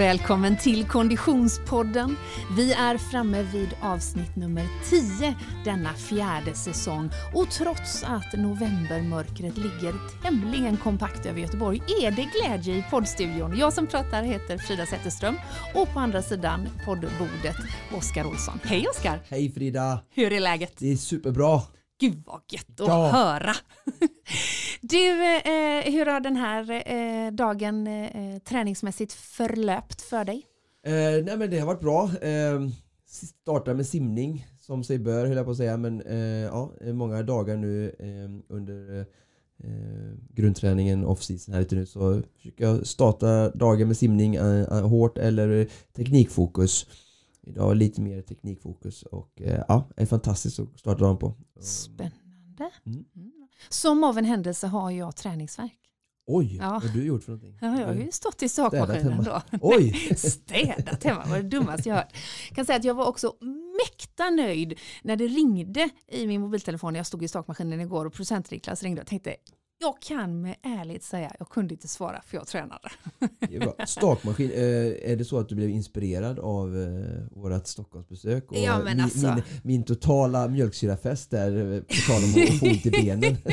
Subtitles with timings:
[0.00, 2.16] Välkommen till Konditionspodden.
[2.56, 5.34] Vi är framme vid avsnitt nummer 10
[5.64, 12.74] denna fjärde säsong och trots att novembermörkret ligger tämligen kompakt över Göteborg är det glädje
[12.74, 13.58] i poddstudion.
[13.58, 15.34] Jag som pratar heter Frida Zetterström
[15.74, 17.56] och på andra sidan poddbordet
[17.98, 18.60] Oskar Olsson.
[18.64, 19.20] Hej Oskar!
[19.28, 20.00] Hej Frida!
[20.14, 20.74] Hur är läget?
[20.78, 21.60] Det är superbra.
[22.00, 23.08] Gud vad gött att Ja.
[23.08, 23.52] höra.
[24.82, 30.46] Du, eh, hur har den här eh, dagen eh, träningsmässigt förlöpt för dig?
[30.86, 32.10] Eh, nej men det har varit bra.
[32.22, 32.60] Eh,
[33.42, 37.22] starta med simning som sig bör höll jag på att säga men eh, ja, många
[37.22, 37.94] dagar nu
[38.48, 39.06] under
[40.34, 44.38] grundträningen off-season här lite nu så försöker jag starta dagen med simning
[44.70, 46.86] hårt eller teknikfokus.
[47.50, 51.34] Idag lite mer teknikfokus och eh, ja, är fantastiskt att starta dagen på.
[51.60, 52.70] Spännande.
[52.86, 53.04] Mm.
[53.16, 53.32] Mm.
[53.68, 55.76] Som av en händelse har jag träningsverk.
[56.26, 56.70] Oj, Ja.
[56.70, 57.58] vad har du gjort för någonting?
[57.60, 58.48] Ja, jag har ju stått i
[59.02, 59.22] hemma.
[59.22, 59.42] då.
[59.60, 59.92] Oj!
[60.16, 62.12] Städat hemma var det dummaste jag hört.
[62.48, 63.34] Jag kan säga att jag var också
[63.86, 66.94] mäkta nöjd när det ringde i min mobiltelefon.
[66.94, 69.36] Jag stod i stakmaskinen igår och producent Niklas ringde och tänkte
[69.80, 72.88] jag kan med ärlighet säga jag kunde inte svara för jag tränade.
[73.40, 73.88] Det.
[73.88, 78.50] Stakmaskin, eh, är det så att du blev inspirerad av eh, vårt Stockholmsbesök?
[78.50, 79.34] Och Ja, men min, alltså.
[79.34, 83.36] min, min totala mjölksyrafest där, eh, på tal om att få ont i benen.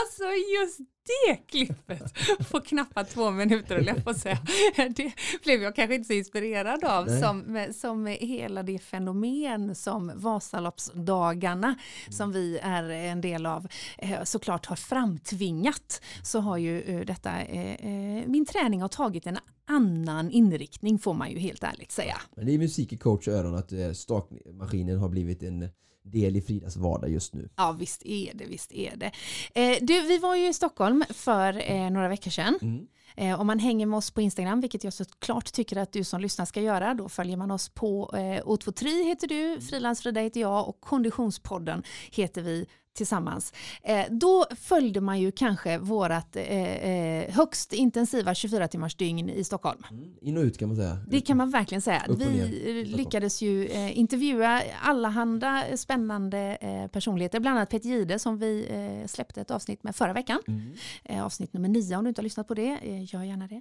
[0.00, 0.24] Alltså
[0.62, 2.14] just det klippet
[2.50, 4.38] på knappt två minuter höll jag på säga.
[4.96, 5.12] Det
[5.44, 7.20] blev jag kanske inte så inspirerad av Nej.
[7.22, 11.74] som, som hela det fenomen som Vasaloppsdagarna
[12.08, 13.66] som vi är en del av
[13.98, 19.38] eh, såklart har framtvingat så har ju eh, detta, eh, min träning har tagit en
[19.66, 22.16] annan inriktning får man ju helt ärligt säga.
[22.36, 25.68] Men det är musik i coach öron att stakmaskinen har blivit en
[26.04, 27.48] del i Fridas vardag just nu.
[27.56, 29.12] Ja visst är det, visst är det.
[29.54, 32.58] Eh, du, vi var ju i Stockholm för eh, några veckor sedan.
[32.62, 32.86] Mm.
[33.16, 36.20] Eh, om man hänger med oss på Instagram, vilket jag såklart tycker att du som
[36.20, 40.68] lyssnar ska göra, då följer man oss på eh, O23 heter du, Frilansfrida heter jag
[40.68, 43.52] och Konditionspodden heter vi tillsammans.
[43.82, 49.44] Eh, då följde man ju kanske vårat eh, eh, högst intensiva 24 timmars dygn i
[49.44, 49.82] Stockholm.
[49.90, 50.14] Mm.
[50.20, 50.98] In och ut kan man säga.
[51.08, 52.02] Det kan man verkligen säga.
[52.08, 58.66] Vi lyckades ju eh, intervjua allehanda spännande eh, personligheter, bland annat Peter Gide som vi
[58.70, 60.42] eh, släppte ett avsnitt med förra veckan.
[60.48, 61.24] Mm.
[61.24, 63.60] Avsnitt nummer nio om du inte har lyssnat på det, eh, gör gärna det.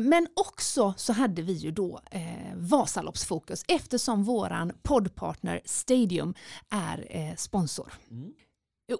[0.00, 2.20] Men också så hade vi ju då eh,
[2.54, 6.34] Vasaloppsfokus eftersom våran poddpartner Stadium
[6.70, 7.92] är sponsor.
[8.10, 8.32] Mm.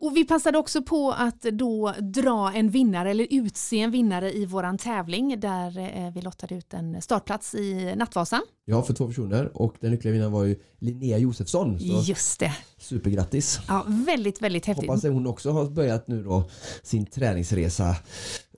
[0.00, 4.47] Och vi passade också på att då dra en vinnare eller utse en vinnare i
[4.47, 8.42] våran tävling där eh, vi lottade ut en startplats i Nattvasan.
[8.64, 11.78] Ja, för två personer och den lyckliga vinnaren var ju Linnea Josefsson.
[11.78, 12.52] Så Just det.
[12.78, 13.60] Supergrattis!
[13.69, 14.88] Ja, väldigt, väldigt häftigt.
[14.88, 16.44] Hoppas att hon också har börjat nu då
[16.82, 17.97] sin träningsresa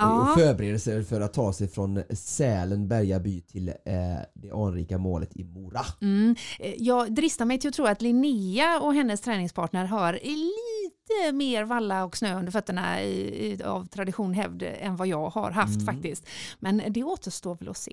[0.01, 0.21] Ja.
[0.33, 3.75] och förbereder sig för att ta sig från Sälen, Bergaby till eh,
[4.35, 5.81] det anrika målet i Mora.
[6.01, 6.37] Mm.
[6.59, 11.65] Eh, Jag dristar mig till att tro att Linnea och hennes träningspartner har lite mer
[11.65, 15.75] valla och snö under fötterna i, i, av tradition hävd än vad jag har haft
[15.75, 15.87] Mm.
[15.87, 16.27] faktiskt.
[16.59, 17.93] Men det återstår väl att se.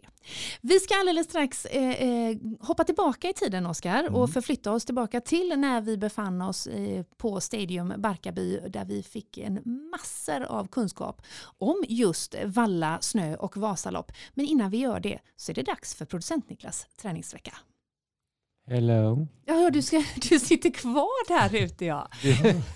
[0.61, 4.15] Vi ska alldeles strax eh, eh, hoppa tillbaka i tiden Oskar Mm.
[4.15, 9.03] och förflytta oss tillbaka till när vi befann oss eh, på Stadium Barkarby där vi
[9.03, 9.61] fick en
[9.91, 11.21] massor av kunskap
[11.57, 14.11] om just valla, snö och Vasalopp.
[14.33, 17.53] Men innan vi gör det så är det dags för producent Niklas träningsvecka.
[18.67, 19.27] Hello.
[19.47, 22.09] Hör du, ska, du sitter kvar där ute ja.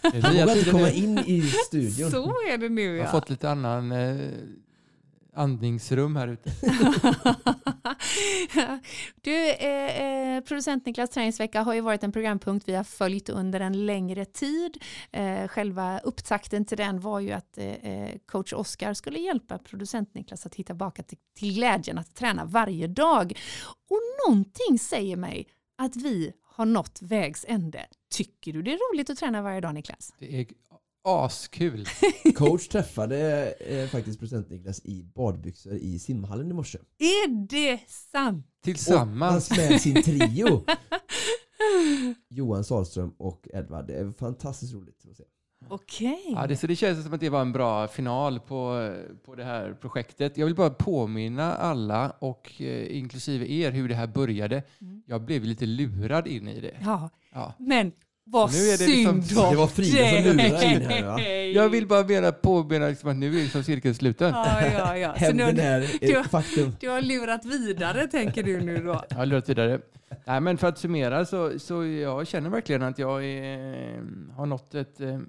[0.01, 2.11] Jag vågar inte komma in i studion.
[2.11, 3.11] Så är det nu Jag har ja.
[3.11, 4.31] fått lite annan eh,
[5.33, 6.51] andningsrum här ute.
[9.21, 13.59] du, eh, eh, producent Niklas träningsvecka har ju varit en programpunkt vi har följt under
[13.59, 14.83] en längre tid.
[15.11, 20.13] Eh, själva upptakten till den var ju att eh, eh, coach Oskar skulle hjälpa producent
[20.13, 23.39] Niklas att hitta tillbaka till, till glädjen att träna varje dag.
[23.89, 25.47] Och någonting säger mig
[25.77, 27.85] att vi har nått vägs ände.
[28.11, 30.13] Tycker du det är roligt att träna varje dag Niklas?
[30.19, 30.45] Det är
[31.03, 31.85] askul.
[32.35, 36.77] Coach träffade eh, faktiskt procent Niklas i badbyxor i simhallen i morse.
[36.97, 38.45] Är det sant?
[38.63, 39.51] Tillsammans.
[39.51, 40.63] Och med sin trio.
[42.29, 43.87] Johan Sahlström och Edvard.
[43.87, 45.23] Det är fantastiskt roligt att se.
[45.69, 46.25] Okej.
[46.35, 48.93] Ja, det, så det känns som att det var en bra final på,
[49.25, 50.37] på det här projektet.
[50.37, 54.63] Jag vill bara påminna alla, och eh, inklusive er, hur det här började.
[54.81, 55.03] Mm.
[55.05, 56.77] Jag blev lite lurad in i det.
[56.81, 57.53] Ja, Ja.
[57.59, 57.91] men
[58.31, 61.21] vad Nu är det synd liksom- om Det var Frida som lurade in här, va?
[61.61, 64.29] Jag vill bara mena, påminna liksom att nu är liksom cirkeln sluten.
[64.33, 65.15] Ja, ja, ja.
[65.19, 66.75] Så nu, är du- faktum.
[66.79, 69.03] du har lurat vidare tänker du nu då?
[69.09, 69.79] Jag har lurat vidare.
[70.25, 74.03] Nej, men för att summera så, så jag känner verkligen att jag är,
[74.35, 75.19] har nått ett, eh,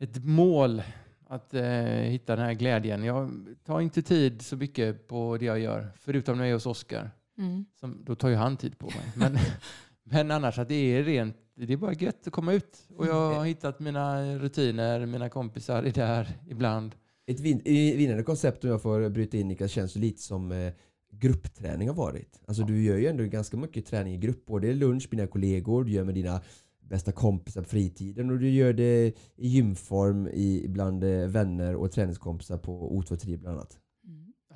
[0.00, 0.82] ett mål
[1.28, 3.04] Att eh, hitta den här glädjen.
[3.04, 3.30] Jag
[3.66, 7.10] tar inte tid så mycket på det jag gör, förutom när jag är hos Oskar.
[7.38, 7.64] Mm.
[7.80, 9.12] Som, då tar ju han tid på mig.
[9.14, 9.38] Men,
[10.04, 12.88] men annars att det är rent, det är bara gött att komma ut.
[12.96, 16.94] Och jag har hittat mina rutiner, mina kompisar är där ibland.
[17.26, 20.72] Ett vin eh, vinnande koncept om jag får bryta in Niklas känns lite som eh,
[21.12, 22.40] gruppträning har varit.
[22.46, 24.46] Alltså du gör ju ändå ganska mycket träning i grupp.
[24.46, 26.40] Både lunch med dina kollegor, du gör med dina
[26.80, 31.92] bästa kompisar på fritiden och du gör det i gymform i, bland eh, vänner och
[31.92, 33.78] träningskompisar på O23 bland annat.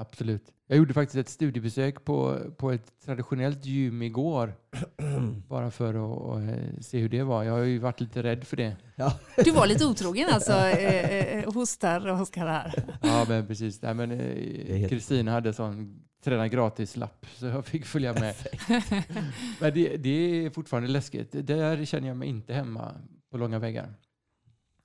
[0.00, 0.52] Absolut.
[0.66, 4.54] Jag gjorde faktiskt ett studiebesök på, på ett traditionellt gym igår.
[5.48, 7.44] Bara för att, att eh, se hur det var.
[7.44, 8.76] Jag har ju varit lite rädd för det.
[9.44, 12.84] Du var lite otrogen alltså, eh, eh, hostar Oskar här.
[13.02, 13.82] Ja, men precis.
[13.82, 18.34] Nej, men eh, Kristina hade sån träna gratis-lapp så jag fick följa med.
[19.60, 21.28] men det, det är fortfarande läskigt.
[21.46, 22.94] Där känner jag mig inte hemma
[23.30, 23.94] på långa vägar.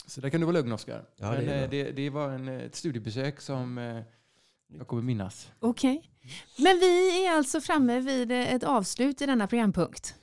[0.07, 1.05] Så där kan du vara lugn Oskar.
[1.15, 4.01] Ja, men det eh, det, det var en, eh, ett studiebesök som eh,
[4.77, 5.51] jag kommer minnas.
[5.59, 6.09] Okej.
[6.57, 10.15] Men vi är alltså framme vid eh, ett avslut i denna programpunkt.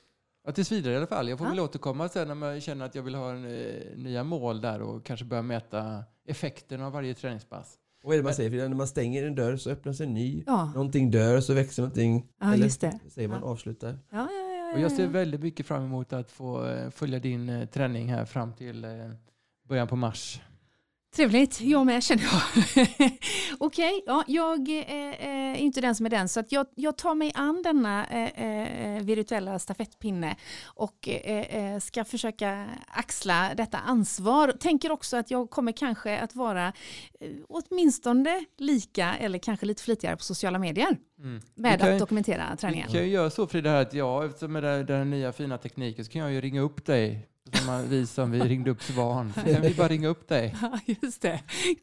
[0.45, 1.29] Ja, tills vidare i alla fall.
[1.29, 1.51] Jag får Ja.
[1.51, 4.81] väl återkomma sen när man känner att jag vill ha en, eh, nya mål där
[4.81, 7.77] och kanske börja mäta effekten av varje träningspass.
[8.03, 8.49] Och vad är det man säger?
[8.49, 10.43] För när man stänger en dör så öppnas en ny.
[10.47, 12.27] Ja, Någonting dör så växer någonting.
[12.39, 12.99] ja Eller just det.
[13.09, 13.47] säger man Ja.
[13.47, 13.99] avslutar.
[14.09, 17.49] Ja, ja, ja, Och jag ser väldigt mycket fram emot att få eh, följa din
[17.49, 18.91] eh, träning här fram till eh,
[19.67, 20.41] början på mars.
[21.15, 22.87] Trevligt, jag med känner jag.
[23.59, 26.97] Okej, ja, jag eh, eh, är inte den som är den så att jag, jag
[26.97, 30.35] tar mig an denna eh, virtuella stafettpinne
[30.65, 34.51] och eh, ska försöka axla detta ansvar.
[34.59, 40.17] Tänker också att jag kommer kanske att vara eh, åtminstone lika eller kanske lite flitigare
[40.17, 41.41] på sociala medier Mm.
[41.55, 42.87] med Vi kan- att dokumentera Vi träningen.
[42.87, 46.11] kan ju göra så Frida, att jag, eftersom med den, den nya fina tekniken, så
[46.11, 47.27] kan jag ju ringa upp dig.
[47.53, 49.33] Som vi som vi ringde upp Svan.
[49.35, 50.55] Så kan vi bara ringa upp dig.
[50.61, 51.39] Ja, just det.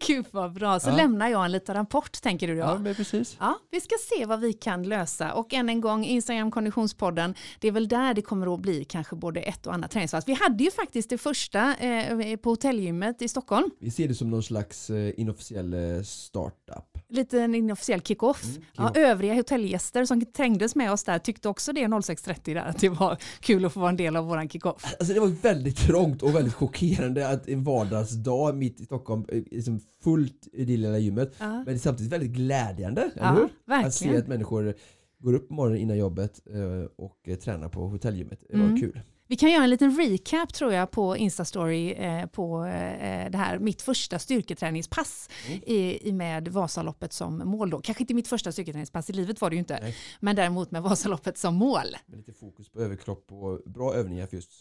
[0.07, 0.81] Gud vad bra.
[0.81, 0.97] Så Ja.
[0.97, 2.61] lämnar jag en liten rapport tänker du då?
[2.61, 3.37] Ja, men precis.
[3.41, 5.33] Ja, vi ska se vad vi kan lösa.
[5.33, 9.17] Och än en gång, Instagram Konditionspodden, det är väl där det kommer att bli kanske
[9.17, 10.29] både ett och annat träningspass.
[10.29, 13.71] Vi hade ju faktiskt det första eh, på hotellgymmet i Stockholm.
[13.81, 16.98] Vi ser det som någon slags eh, inofficiell eh, startup.
[17.11, 18.45] Lite en inofficiell kick-off.
[18.45, 18.97] Mm, Ja, kick-off.
[18.97, 23.17] övriga hotellgäster som trängdes med oss där tyckte också det 06.30 där, att det var
[23.41, 24.85] kul att få vara en del av våran kick-off.
[24.99, 29.43] Alltså det var väldigt trångt och väldigt chockerande att en vardagsdag mitt i Stockholm, eh,
[29.51, 31.35] liksom fullt i det lilla gymmet.
[31.39, 33.75] Ja, Men det är samtidigt väldigt glädjande, eller ja hur?
[33.87, 34.75] Att se att människor
[35.23, 38.41] går upp på morgonen innan jobbet eh, och eh, tränar på hotellgymmet.
[38.51, 38.81] Det var Mm.
[38.81, 39.01] kul.
[39.31, 43.59] Vi kan göra en liten recap tror jag på Instastory eh, på eh, det här
[43.59, 45.61] mitt första styrketräningspass Mm.
[45.67, 47.81] i, i med Vasaloppet som mål då.
[47.81, 49.97] Kanske inte mitt första styrketräningspass i livet var det ju inte, Nej.
[50.21, 51.97] men däremot med Vasaloppet som mål.
[52.07, 54.53] Med lite fokus på överkropp och bra övningar för just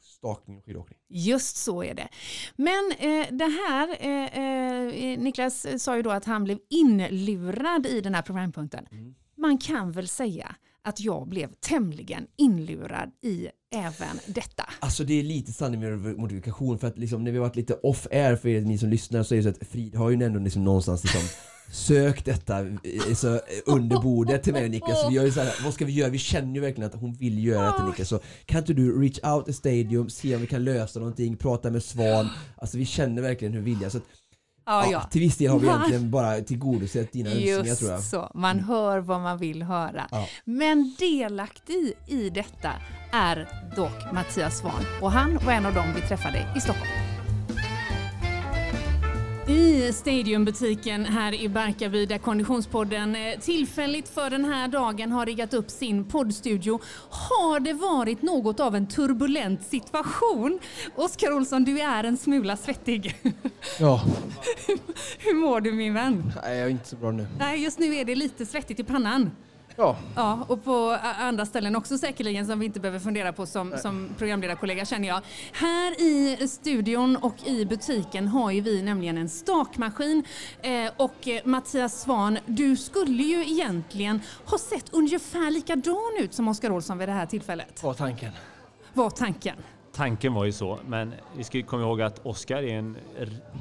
[0.00, 0.98] stakning och skidåkning.
[1.08, 2.08] Just så är det.
[2.56, 4.38] Men eh, det här, eh,
[5.12, 8.86] eh, Niklas eh, sa ju då att han blev inlurad i den här programpunkten.
[8.90, 9.14] Mm.
[9.36, 14.64] Man kan väl säga att jag blev tämligen inlurad i även detta.
[14.80, 18.06] Alltså det är lite sanning med modifikation för att liksom, när vi varit lite off
[18.10, 20.40] air för er ni som lyssnar så är det så att Frid har ju ändå
[20.40, 21.20] liksom någonstans liksom
[21.72, 25.10] sökt detta eh, så, eh, under bordet till mig och Niklas.
[25.10, 26.10] Vi gör ju så här, vad ska vi göra?
[26.10, 28.08] Vi känner ju verkligen att hon vill göra detta Niklas.
[28.08, 31.70] Så kan inte du reach out to Stadium, se om vi kan lösa någonting, prata
[31.70, 32.28] med Svan.
[32.56, 33.90] Alltså vi känner verkligen hur vi vill.
[33.90, 34.04] Så att,
[34.66, 38.02] Ja, ja, till viss del har vi egentligen bara tillgodosett dina önskningar tror jag.
[38.02, 40.08] så, man hör vad man vill höra.
[40.10, 40.28] Ja.
[40.44, 42.72] Men delaktig i detta
[43.12, 47.05] är dock Mattias Svahn och han var en av dem vi träffade i Stockholm.
[49.48, 55.54] I Stadiumbutiken här i Barkarby där Konditionspodden eh, tillfälligt för den här dagen har riggat
[55.54, 60.58] upp sin poddstudio har det varit något av en turbulent situation.
[60.94, 63.16] Oskar Olsson, du är en smula svettig.
[63.80, 64.02] Ja,
[65.18, 66.32] Hur mår du min vän?
[66.42, 67.26] nej, jag är inte så bra nu.
[67.38, 69.30] Nej, just nu är det lite svettigt i pannan.
[69.76, 73.74] Ja, Ja, och på andra ställen också säkerligen som vi inte behöver fundera på som,
[73.78, 75.20] som programledarkollega känner jag.
[75.52, 80.24] Här i studion och i butiken har ju vi nämligen en stakmaskin
[80.62, 86.48] eh, och eh, Mattias Svan, du skulle ju egentligen ha sett ungefär likadan ut som
[86.48, 87.82] Oskar Olsson vid det här tillfället.
[87.82, 88.32] var tanken.
[88.92, 89.56] Var tanken.
[89.92, 92.96] Tanken var ju så, men vi ska komma ihåg att Oskar är en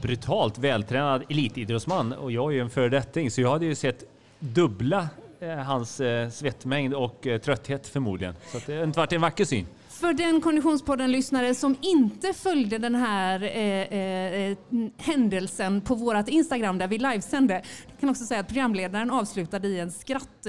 [0.02, 4.04] brutalt vältränad elitidrottsman och jag är ju en föredetting, så jag hade ju sett
[4.40, 5.10] dubbla
[5.46, 8.34] Eh, hans eh, svettmängd och eh, trötthet förmodligen.
[8.52, 9.66] Så att det har inte varit en vacker syn.
[9.90, 14.58] För den Konditionspodden-lyssnare som inte följde den här eh, eh, eh
[14.98, 17.62] händelsen på vårt Instagram där vi livesände.
[17.96, 20.48] Jag kan också säga att programledaren avslutade i en skrattkris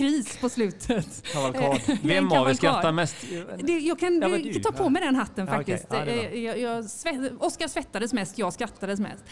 [0.00, 1.22] eh, eh, på slutet.
[1.32, 1.80] Kavalkad.
[2.02, 3.16] Vem av er skrattar mest?
[3.58, 5.86] Det, jag kan Ja, du, ta på mig den hatten Ja, faktiskt.
[5.90, 6.14] Ja, bra.
[6.14, 9.24] Eh, jag, jag, sve- Oskar svettades mest, jag skrattades mest.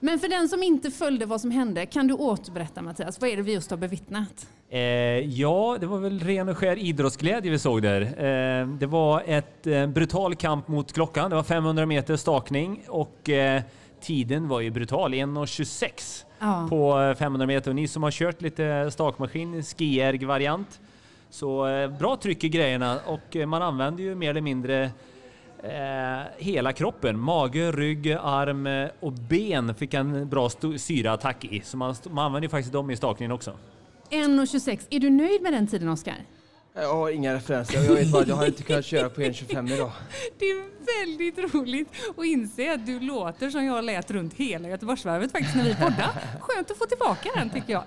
[0.00, 3.36] Men för den som inte följde vad som hände, kan du återberätta Mattias, vad är
[3.36, 4.46] det vi just har bevittnat?
[4.70, 4.80] Eh,
[5.18, 8.00] ja, det var väl ren och skär idrottsglädje vi såg där.
[8.02, 11.30] Eh, det var ett eh, brutal kamp mot klockan.
[11.30, 13.62] Det var 500 meter stakning och eh,
[14.02, 16.66] tiden var ju brutal, 1.26 Ja.
[16.70, 17.70] på eh, 500 meter.
[17.70, 20.80] Och ni som har kört lite stakmaskin, skierg-variant,
[21.30, 24.90] så eh, bra tryck i grejerna och eh, man använder ju mer eller mindre
[25.62, 27.18] eh, hela kroppen.
[27.18, 31.60] Mage, rygg, arm eh, och ben fick en bra syraattack i.
[31.64, 33.52] Så man, man använder ju faktiskt dem i stakningen också.
[34.10, 36.16] 1.26, är du nöjd med den tiden Oskar?
[36.74, 37.82] Jag har inga referenser.
[37.82, 39.90] Jag vet bara att jag har inte kunnat köra på 1.25 idag.
[40.38, 45.32] Det är väldigt roligt att inse att du låter som jag lät runt hela Göteborgsvarvet
[45.32, 46.08] faktiskt när vi poddade.
[46.40, 47.84] Skönt att få tillbaka den tycker jag.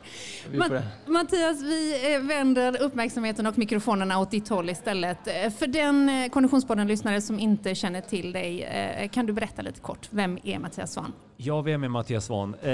[0.53, 0.81] Ma-.
[1.05, 5.27] Mattias, vi eh, vänder uppmärksamheten och mikrofonerna åt ditt håll istället.
[5.27, 10.07] Eh, För den eh, Konditionspodden-lyssnare som inte känner till dig, kan du berätta lite kort,
[10.09, 11.13] vem är Mattias Svahn?
[11.37, 12.53] Ja, vem är Mattias Svahn?
[12.61, 12.69] Eh,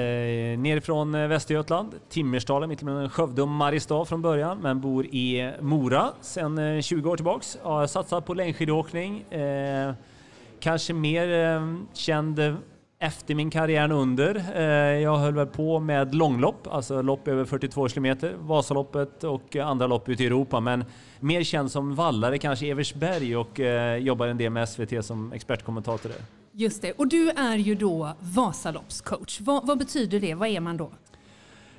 [0.59, 6.57] nerifrån Västergötland, Timmersdalen, mitt emellan Skövde och Mariestad från början, men bor i Mora sedan
[6.57, 7.57] eh, 20 år tillbaks.
[7.61, 9.21] Har satsat på längdskidåkning.
[9.31, 9.93] Eh,
[10.61, 12.39] kanske mer eh, känd
[13.01, 14.43] efter min karriär än under.
[14.55, 14.63] Eh,
[15.01, 20.09] jag höll väl på med långlopp, alltså lopp över 42 kilometer, Vasaloppet och andra lopp
[20.09, 20.85] ute i Europa, men
[21.19, 26.09] mer känd som vallare kanske Eversberg och eh, jobbar en del med SVT som expertkommentator
[26.09, 26.17] där.
[26.51, 29.41] Just det, och du är ju då Vasaloppscoach.
[29.41, 30.33] Vad, vad betyder det?
[30.35, 30.91] Vad är man då?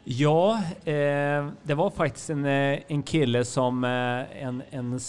[0.05, 5.01] Ja, eh, det var faktiskt en, eh, en kille som en, en,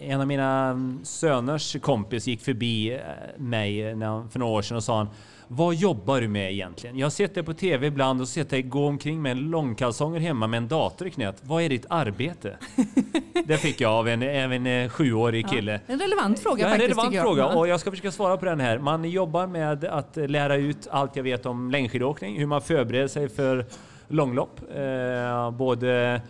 [0.00, 3.00] en av mina söners kompis gick förbi eh,
[3.36, 3.82] mig
[4.30, 5.08] för några år sedan och sa han
[5.54, 6.98] vad jobbar du med egentligen?
[6.98, 10.20] Jag har sett dig på TV ibland och sett dig gå omkring med en långkalsonger
[10.20, 11.36] hemma med en dator i knät.
[11.42, 12.56] Vad är ditt arbete?
[13.46, 15.80] det fick jag av en, en eh, sjuårig kille.
[15.86, 17.24] En relevant fråga Ja, en relevant jag.
[17.24, 17.54] fråga Ja.
[17.58, 18.78] och jag ska försöka svara på den här.
[18.78, 23.28] Man jobbar med att lära ut allt jag vet om längdskidåkning, hur man förbereder sig
[23.28, 23.66] för
[24.08, 24.60] långlopp.
[24.76, 26.20] Eh, både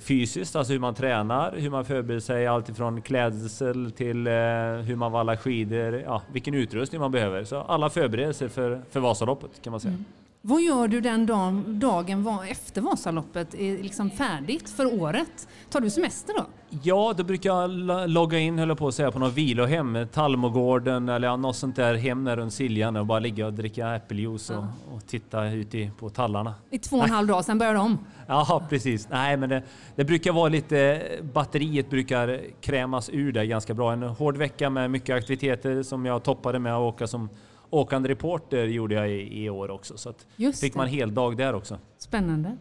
[0.00, 4.96] fysiskt, alltså hur man tränar, hur man förbereder sig allt ifrån klädsel till eh, hur
[4.96, 7.44] man vallar skidor, ja, vilken utrustning man behöver.
[7.44, 9.94] Så alla förberedelser för, för Vasaloppet kan man säga.
[9.94, 10.04] Mm.
[10.44, 15.48] Vad gör du den dagen, dagen efter Vasaloppet är liksom färdigt för året?
[15.70, 16.44] Tar du semester då?
[16.82, 20.06] Ja, då brukar jag lo- logga in, höll jag på att säga, på något vilohem,
[20.12, 24.50] Tallmogården eller något sånt där hem där runt Siljan och bara ligga och dricka äppeljuice
[24.50, 26.54] och, och titta ut i, på tallarna.
[26.70, 27.98] I två och en halv dag, sen börjar de.
[28.26, 29.08] Ja, precis.
[29.10, 29.62] Nej, men det,
[29.96, 31.02] det brukar vara lite,
[31.34, 33.92] batteriet brukar krämas ur där ganska bra.
[33.92, 37.28] En hård vecka med mycket aktiviteter som jag toppade med att åka som
[37.72, 39.96] åkande reporter gjorde jag i, i år också.
[39.96, 40.76] Så fick det.
[40.76, 41.78] man hel dag där också.
[41.98, 42.56] Spännande.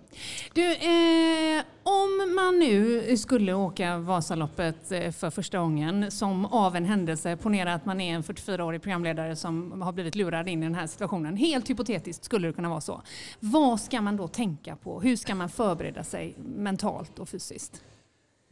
[0.54, 6.86] Du, eh, om man nu skulle åka Vasaloppet eh, för första gången som av en
[6.86, 10.76] händelse, ponera att man är en 44-årig programledare som har blivit lurad in i den
[10.76, 11.38] här situationen.
[11.38, 13.02] Helt hypotetiskt skulle det kunna vara så.
[13.40, 15.02] Vad ska man då tänka på?
[15.02, 17.82] Hur ska man förbereda sig mentalt och fysiskt?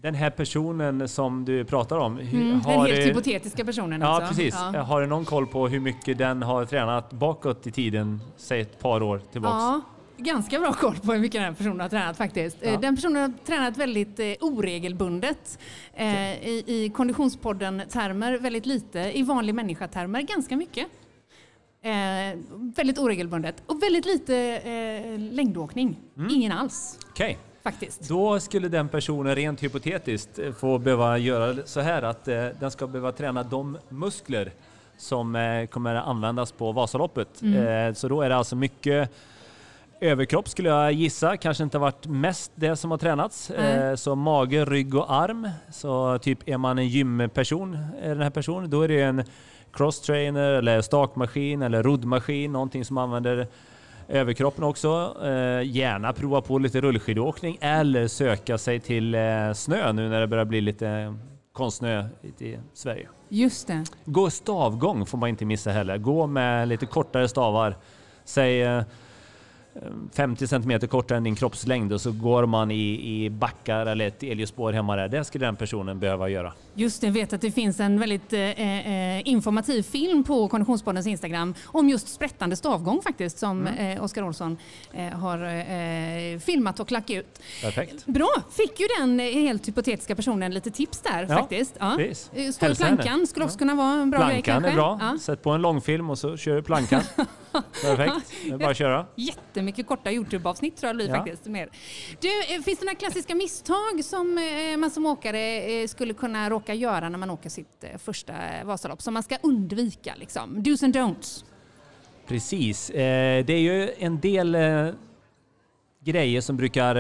[0.02, 4.08] Den här personen som du pratar om, Mm, den har helt du- hypotetiska personen Ja,
[4.08, 4.28] alltså.
[4.36, 4.56] precis.
[4.74, 4.82] Ja.
[4.82, 8.80] Har du någon koll på hur mycket den har tränat bakåt i tiden, säg ett
[8.80, 9.54] par år tillbaks?
[9.54, 9.82] Ja,
[10.18, 12.58] ganska bra koll på hur mycket den här personen har tränat faktiskt.
[12.64, 12.80] Eh, Ja.
[12.80, 15.60] Den personen har tränat väldigt eh, oregelbundet.
[15.94, 20.88] Eh, I, I Konditionspodden-termer väldigt lite, i vanlig människa-termer ganska mycket.
[21.84, 22.40] Eh,
[22.76, 26.00] väldigt oregelbundet och väldigt lite eh, längdåkning.
[26.18, 26.30] Mm.
[26.36, 27.38] Ingen alls Okej.
[27.72, 28.10] Faktiskt.
[28.10, 32.72] Då skulle den personen rent hypotetiskt eh, få behöva göra så här att eh, den
[32.72, 34.52] ska behöva träna de muskler
[34.98, 37.42] som eh, kommer användas på Vasaloppet.
[37.42, 37.88] Mm.
[37.88, 39.12] Eh, så då är det alltså mycket
[40.02, 43.50] överkropp skulle jag gissa, kanske inte varit mest det som har tränats.
[43.50, 45.50] Eh, så mage, rygg och arm.
[45.72, 49.24] Så typ är man en gymperson, är den här personen, då är det en
[49.74, 53.48] crosstrainer eller stakmaskin eller roddmaskin, någonting som använder
[54.10, 55.18] överkroppen också.
[55.24, 60.28] Eh, gärna prova på lite rullskidåkning eller söka sig till eh, snö nu när det
[60.28, 61.16] börjar bli lite
[61.54, 62.06] konstsnö
[62.40, 63.10] i Sverige.
[63.30, 63.84] Just det.
[64.06, 65.98] Gå stavgång får man inte missa heller.
[65.98, 67.76] Gå med lite kortare stavar.
[68.26, 68.84] Säg eh,
[70.14, 74.24] 50 centimeter kortare än din kroppslängd och så går man i, i backar eller ett
[74.24, 75.08] elljusspår hemma där.
[75.08, 76.54] Det skulle den personen behöva göra.
[76.74, 81.08] Just det, jag vet att det finns en väldigt eh, eh, informativ film på Konditionspoddens
[81.08, 83.98] Instagram om just sprättande stavgång faktiskt som mm.
[83.98, 84.58] eh, Oskar Olsson
[84.94, 87.42] eh, har eh, filmat och lagt ut.
[87.62, 88.06] Perfekt.
[88.06, 91.76] Bra, fick ju den helt hypotetiska personen lite tips där ja, faktiskt.
[91.80, 91.98] Ja.
[92.54, 94.72] Står plankan skulle också kunna vara en bra plankan grej kanske.
[94.72, 95.12] Plankan är bra.
[95.14, 95.20] Ja.
[95.20, 97.02] Sätt på en långfilm och så kör du plankan.
[97.82, 99.06] Perfekt, det är bara att köra.
[99.60, 101.16] Jättemycket korta Youtube-avsnitt tror jag det blir ja.
[101.16, 101.46] faktiskt.
[101.46, 101.70] Mer.
[102.22, 104.40] Du, finns det några klassiska misstag som
[104.78, 109.24] man som åkare skulle kunna råka göra när man åker sitt första Vasalopp som man
[109.24, 110.14] ska undvika?
[110.18, 110.58] Liksom?
[110.64, 111.44] Do's and don'ts.
[112.28, 112.88] Precis.
[112.88, 114.58] Det är ju en del
[116.04, 116.98] grejer som brukar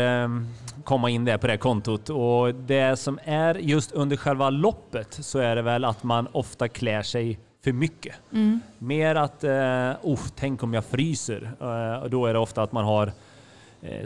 [0.83, 5.39] komma in där på det kontot och det som är just under själva loppet så
[5.39, 8.15] är det väl att man ofta klär sig för mycket.
[8.31, 8.59] Mm.
[8.77, 11.51] Mer att, eh, oh, tänk om jag fryser.
[11.61, 13.11] Eh, och då är det ofta att man har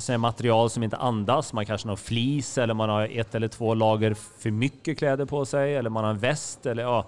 [0.10, 1.53] eh, material som inte andas.
[1.53, 5.45] Man kanske har flis eller man har ett eller två lager för mycket kläder på
[5.45, 6.65] sig eller man har en väst.
[6.65, 7.05] Eller, ja.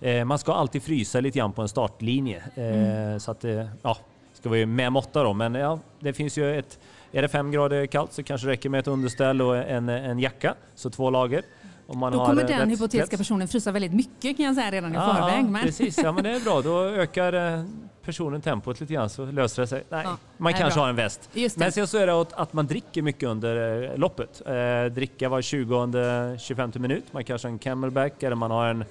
[0.00, 2.42] Eh, man ska alltid frysa lite grann på en startlinje.
[2.54, 3.20] Eh, mm.
[3.20, 3.96] Så att, eh, ja,
[4.32, 5.32] ska vara med måtta då.
[5.32, 6.78] Men ja, det finns ju ett,
[7.12, 10.18] är det fem grader kallt så kanske det räcker med ett underställ och en, en
[10.18, 11.42] jacka, så två lager.
[11.86, 14.94] Om man Då kommer den hypotetiska personen frysa väldigt mycket kan jag säga redan i
[14.94, 15.44] ja, förväg.
[15.44, 15.62] Men...
[15.62, 16.62] Precis, ja men det är bra.
[16.62, 17.64] Då ökar eh,
[18.02, 19.84] personen tempot lite grann så löser det sig.
[19.88, 20.82] Nej, ja, man kanske bra.
[20.82, 21.30] har en väst.
[21.56, 24.42] Men sen så är det att man dricker mycket under eh, loppet.
[24.46, 27.04] Eh, dricka var 20-25 minut.
[27.12, 28.84] Man kanske har en camelback eller man har en,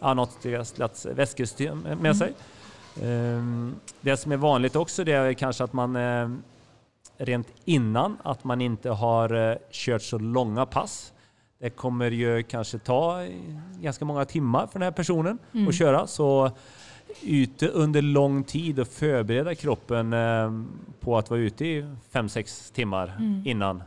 [0.00, 2.14] ja, något slags vätskesystem med mm.
[2.14, 2.32] sig.
[3.02, 6.28] Um, det som är vanligt också det är kanske att man eh,
[7.18, 11.12] rent innan att man inte har eh, kört så långa pass.
[11.58, 13.26] Det kommer ju kanske ta
[13.80, 15.68] ganska många timmar för den här personen mm.
[15.68, 16.06] att köra.
[16.06, 16.50] Så
[17.22, 20.52] ute under lång tid och förbereda kroppen eh,
[21.00, 23.42] på att vara ute i 5-6 timmar mm.
[23.46, 23.82] innan.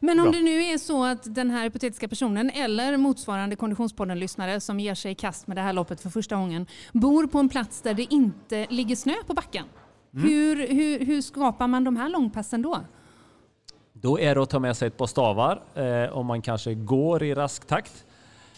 [0.00, 0.32] Men om Bra.
[0.32, 5.12] det nu är så att den här hypotetiska personen eller motsvarande Konditionspodden-lyssnare som ger sig
[5.12, 8.14] i kast med det här loppet för första gången bor på en plats där det
[8.14, 9.64] inte ligger snö på backen.
[10.14, 10.28] Mm.
[10.28, 12.80] Hur, hur, hur skapar man de här långpassen då?
[14.04, 17.22] Då är det att ta med sig ett par stavar eh, om man kanske går
[17.22, 18.04] i rask takt.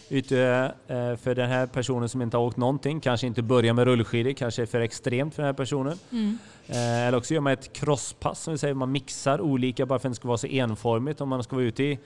[0.09, 0.39] Ute,
[0.87, 4.31] eh, för den här personen som inte har åkt någonting, kanske inte börjar med rullskidor,
[4.31, 5.99] kanske är för extremt för den här personen.
[6.11, 6.37] Mm.
[6.67, 10.07] Eh, eller också gör man ett crosspass, som vi säger, man mixar olika bara för
[10.07, 11.21] att det ska vara så enformigt.
[11.21, 11.99] Om man ska vara ute i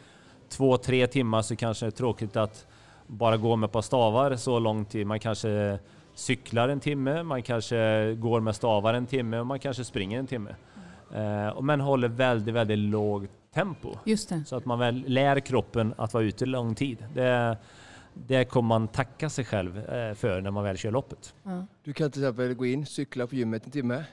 [0.49, 2.67] två, tre timmar så kanske det är tråkigt att
[3.07, 5.07] bara gå med ett par stavar så lång tid.
[5.07, 5.79] Man kanske
[6.15, 10.27] cyklar en timme, man kanske går med stavar en timme och man kanske springer en
[10.27, 10.55] timme.
[11.15, 13.97] Eh, men håller väldigt, väldigt lågt tempo.
[14.05, 14.43] Just det.
[14.45, 17.05] Så att man väl lär kroppen att vara ute lång tid.
[17.13, 17.57] Det,
[18.13, 21.33] det kommer man tacka sig själv eh, för när man väl kör loppet.
[21.43, 21.65] Ja.
[21.83, 24.03] Du kan till exempel gå in, cykla på gymmet en timme,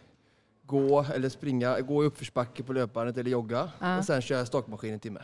[0.67, 3.99] gå eller springa, gå i uppförsbacke på löpbandet eller jogga ja.
[3.99, 5.21] och sen köra stakmaskin en timme.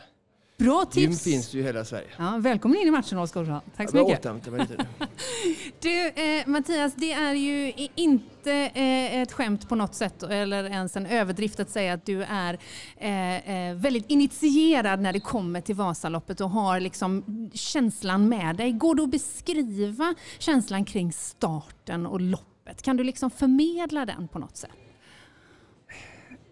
[0.57, 0.97] Bra tips!
[0.97, 2.07] Gym finns ju i hela Sverige.
[2.17, 4.23] Ja, välkommen in i matchen Oskar Tack så mycket.
[5.79, 10.97] du, eh, Mattias, det är ju inte eh, ett skämt på något sätt eller ens
[10.97, 12.59] en överdrift att säga att du är
[12.97, 18.71] eh, eh, väldigt initierad när det kommer till Vasaloppet och har liksom känslan med dig.
[18.71, 22.81] Går det att beskriva känslan kring starten och loppet?
[22.81, 24.71] Kan du liksom förmedla den på något sätt?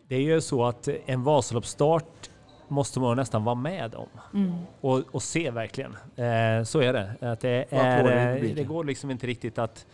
[0.07, 2.29] Det är ju så att en Vasaloppsstart
[2.73, 4.53] måste man nästan vara med om mm.
[4.81, 5.91] och, och, se verkligen.
[6.15, 7.31] Eh, så är det.
[7.31, 9.85] Att det, är, eh, det går liksom inte riktigt att...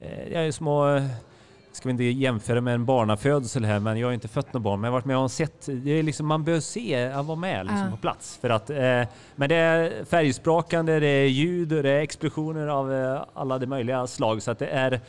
[0.00, 1.02] Eh, jag är små...
[1.72, 4.80] Ska vi inte jämföra med en barnafödsel här, men jag har inte fött något barn,
[4.80, 5.66] men jag har varit med och sett.
[5.66, 7.90] Det är liksom, man bör se, vara med liksom, uh.
[7.90, 8.38] på plats.
[8.40, 9.02] För att, eh,
[9.34, 13.66] men det är färgsprakande, det är ljud och det är explosioner av eh, alla de
[13.66, 15.00] möjliga slag, så att det är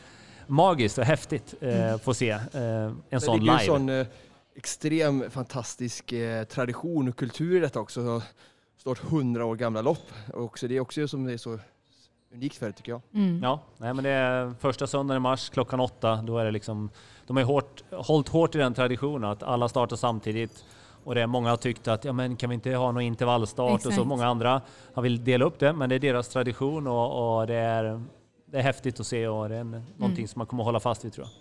[0.46, 1.98] magiskt och häftigt eh, mm.
[1.98, 3.58] få se eh, en sån live.
[3.58, 4.06] Sån, eh,
[4.58, 8.22] extrem fantastisk eh, tradition och kultur i detta också.
[8.82, 10.12] Snart hundra år gamla lopp.
[10.34, 11.58] Och också, det är också som det är så
[12.34, 13.00] unikt för det tycker jag.
[13.14, 13.42] Mm.
[13.42, 16.16] Ja, nej, men det är första söndagen i mars klockan åtta.
[16.16, 16.90] Då är det liksom,
[17.26, 20.64] de har hårt, hållit hårt i den traditionen att alla startar samtidigt.
[21.04, 23.74] Och det är många har tyckt att ja, men kan vi inte ha någon intervallstart
[23.74, 23.86] Exakt.
[23.86, 24.04] och så.
[24.04, 24.62] Många andra
[24.94, 28.02] har vill dela upp det, men det är deras tradition och, och det är
[28.50, 30.28] det är häftigt att se och det är någonting mm.
[30.28, 31.34] som man kommer att hålla fast vid tror jag.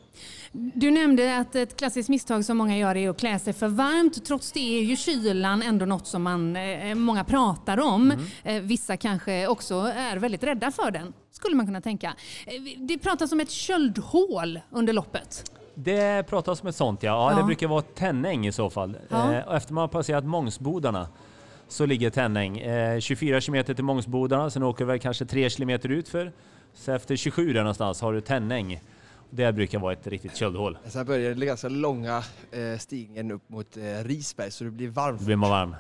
[0.52, 4.26] Du nämnde att ett klassiskt misstag som många gör är att klä sig för varmt.
[4.26, 8.12] Trots det är ju kylan ändå något som man, eh, många pratar om.
[8.12, 8.26] Mm.
[8.44, 12.14] Eh, vissa kanske också är väldigt rädda för den, skulle man kunna tänka.
[12.46, 15.52] Eh, det pratas om ett köldhål under loppet.
[15.76, 17.32] Det pratas om ett sånt ja.
[17.32, 18.98] ja, Det brukar vara Tännäng i så fall.
[19.10, 19.56] Ja.
[19.56, 21.08] Efter man har passerat Mångsbodarna
[21.68, 22.62] så ligger Tännäng.
[23.00, 26.32] 24 kilometer till Mångsbodarna, sen åker vi kanske 3 kilometer utför.
[26.78, 28.82] Så efter 27 där någonstans har du Tännäng.
[29.30, 30.78] Det brukar vara ett riktigt köldhål.
[30.86, 35.20] Sen börjar det ganska långa eh, stigningen upp mot eh, Risberg så det blir varmt.
[35.20, 35.76] Då blir man varm.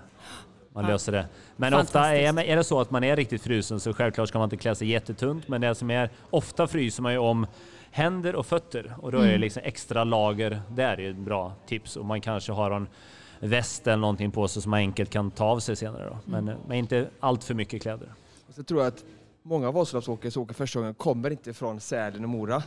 [0.73, 0.89] Man Ja.
[0.91, 1.25] löser det.
[1.55, 4.45] Men ofta är, är det så att man är riktigt frusen så självklart ska man
[4.45, 5.47] inte klä sig jättetunt.
[5.47, 7.47] Men det som är, ofta fryser man ju om
[7.91, 9.41] händer och fötter och då är det Mm.
[9.41, 10.61] liksom extra lager.
[10.69, 11.95] Där är ett bra tips.
[11.97, 12.87] Och man kanske har en
[13.39, 16.05] väst eller någonting på sig som man enkelt kan ta av sig senare.
[16.09, 16.17] Då.
[16.25, 16.59] Men, Mm.
[16.67, 18.09] men inte allt för mycket kläder.
[18.55, 19.03] Så tror jag att
[19.47, 22.63] många Vasaloppsåkare som åker första gången kommer inte från Sälen och Mora.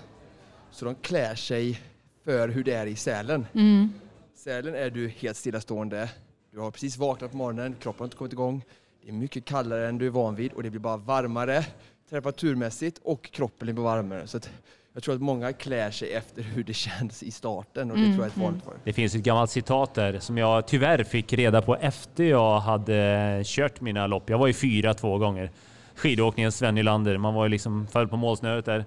[0.70, 1.80] Så de klär sig
[2.24, 3.46] för hur det är i Sälen.
[3.52, 3.92] Mm.
[4.34, 6.10] Sälen är du helt stillastående.
[6.52, 8.64] Du har precis vaknat på morgonen, kroppen har inte kommit igång.
[9.02, 11.64] Det är mycket kallare än du är van vid och det blir bara varmare
[12.10, 14.26] temperaturmässigt och kroppen blir varmare.
[14.26, 14.50] Så att
[14.92, 18.16] jag tror att många klär sig efter hur det känns i starten och det Mm,
[18.16, 18.74] tror jag är ett vanligt val.
[18.84, 23.42] Det finns ett gammalt citat där som jag tyvärr fick reda på efter jag hade
[23.44, 24.30] kört mina lopp.
[24.30, 25.50] Jag var ju fyra två gånger.
[26.00, 28.84] Skidåkningen Sven Nylander, man var ju liksom föll på målsnöret där.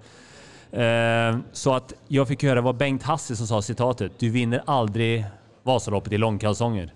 [1.32, 4.12] Eh, Så att jag fick höra vad Bengt Hasse som sa citatet.
[4.20, 5.26] Du vinner aldrig
[5.64, 6.94] Vasaloppet i långkalsonger.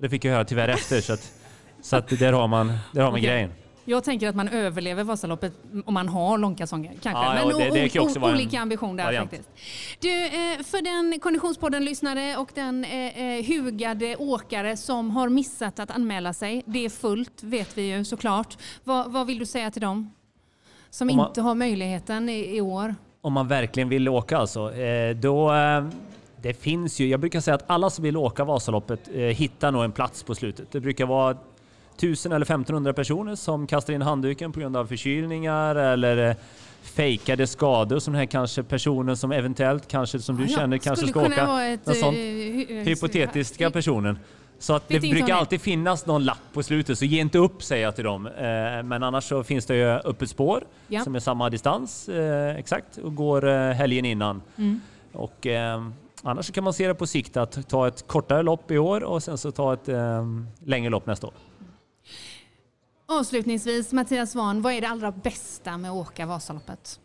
[0.00, 1.32] Det fick jag höra tyvärr efter så att,
[1.82, 3.30] så att där har man, där har man Okej.
[3.30, 3.50] grejen.
[3.90, 5.52] Jag tänker att man överlever Vasaloppet
[5.84, 6.92] om man har långkalsonger.
[7.02, 7.24] Kanske.
[7.24, 9.30] Ja, Men det- det kan också vara olika ambition där variant.
[9.30, 9.50] faktiskt.
[10.00, 15.90] Du, eh, för den Konditionspodden-lyssnare och den eh, eh, hugade åkare som har missat att
[15.90, 16.62] anmäla sig.
[16.66, 18.56] Det är fullt vet vi ju såklart.
[18.84, 20.10] Vad, vad vill du säga till dem?
[20.90, 22.94] Som Om man- inte har möjligheten i, i år.
[23.20, 24.72] Om man verkligen vill åka alltså.
[25.20, 25.52] Då,
[26.42, 29.84] det finns ju, jag brukar säga att alla som vill åka Vasaloppet eh, hittar nog
[29.84, 30.72] en plats på slutet.
[30.72, 31.36] Det brukar vara
[31.98, 36.36] 1000 eller 1500 personer som kastar in handduken på grund av förkylningar eller eh,
[36.82, 41.06] fejkade skador som den här kanske personen som eventuellt, kanske som du Ja, känner, kanske
[41.06, 41.64] ska åka.
[41.64, 42.16] ett, något sånt.
[42.16, 42.22] eh,
[42.78, 44.18] eh, Hypotetiska hy- personen.
[44.60, 47.84] Så att det brukar alltid finnas någon lapp på slutet, så ge inte upp säger
[47.84, 48.28] jag till dem.
[48.84, 51.00] Men annars så finns det ju öppet spår Ja.
[51.04, 52.08] som är samma distans
[52.56, 54.42] exakt och går helgen innan.
[54.56, 54.80] Mm.
[55.12, 55.88] Och eh,
[56.22, 59.04] annars så kan man se det på sikt att ta ett kortare lopp i år
[59.04, 60.24] och sen så ta ett eh,
[60.64, 61.34] längre lopp nästa år.
[63.10, 67.00] Avslutningsvis, Mattias Svahn, vad är det allra bästa med att åka Vasaloppet?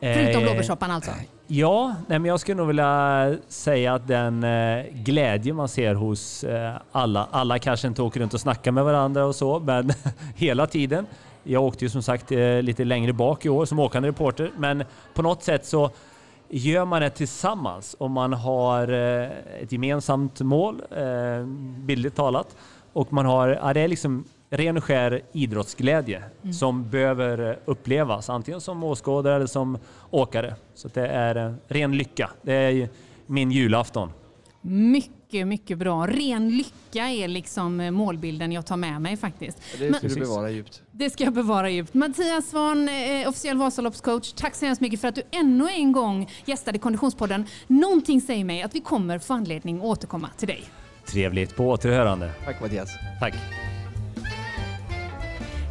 [0.00, 1.10] Förutom Eh, blåbärssoppan alltså.
[1.46, 6.44] Ja, nej, men jag skulle nog vilja säga att den eh, glädje man ser hos
[6.44, 9.92] eh, alla, alla kanske inte åker runt och snackar med varandra och så, men
[10.34, 11.06] hela tiden.
[11.42, 12.30] Jag åkte ju som sagt
[12.62, 15.90] lite längre bak i år som åkande reporter, men på något sätt så
[16.48, 20.82] gör man det tillsammans om man har ett gemensamt mål,
[21.76, 22.56] bildligt talat,
[22.92, 28.30] och man har, ja, det är liksom ren och skär idrottsglädje som behöver eh, upplevas,
[28.30, 29.78] antingen som åskådare eller som
[30.10, 30.54] åkare.
[30.74, 32.30] Så det är eh, ren lycka.
[32.42, 32.88] Det är
[33.26, 34.10] min julafton.
[34.60, 36.06] Mycket, mycket bra.
[36.06, 39.58] Ren lycka är liksom eh, målbilden jag tar med mig faktiskt.
[39.78, 40.28] Det Men- ska du Precis.
[40.28, 40.82] bevara djupt.
[40.90, 41.94] Det ska jag bevara djupt.
[41.94, 46.30] Mattias Svahn, eh, officiell Vasaloppscoach, tack så hemskt mycket för att du ännu en gång
[46.44, 47.44] gästade Konditionspodden.
[47.66, 50.64] Någonting säger mig att vi kommer få anledning att återkomma till dig.
[51.06, 52.30] Trevligt på återhörande.
[52.44, 52.88] Tack Mattias.
[53.20, 53.34] Tack.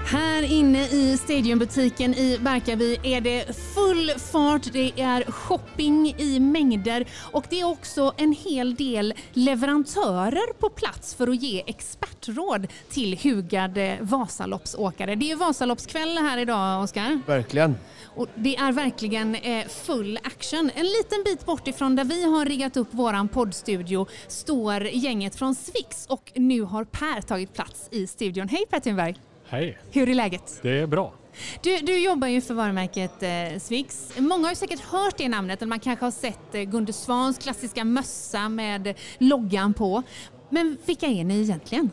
[0.09, 7.05] Här inne i Stadiumbutiken i Barkarby är det full fart, det är shopping i mängder
[7.31, 13.19] och det är också en hel del leverantörer på plats för att ge expertråd till
[13.23, 15.15] hugade Vasaloppsåkare.
[15.15, 17.19] Det är Vasaloppskväll här idag, Oskar.
[17.25, 17.75] Verkligen.
[18.05, 20.71] Och det är verkligen eh, full action.
[20.75, 25.55] En liten bit bort ifrån där vi har riggat upp våran poddstudio står gänget från
[25.55, 28.47] Svix och nu har Per tagit plats i studion.
[28.47, 29.15] Hej Per Thunberg!
[29.49, 30.59] Hej, Hur är läget?
[30.61, 31.13] det är bra.
[31.61, 34.11] Du, du jobbar ju för varumärket eh, Swix.
[34.19, 37.37] Många har ju säkert hört det namnet, eller man kanske har sett eh, Gunde Svans
[37.37, 40.03] klassiska mössa med loggan på.
[40.49, 41.89] Men vilka är ni egentligen?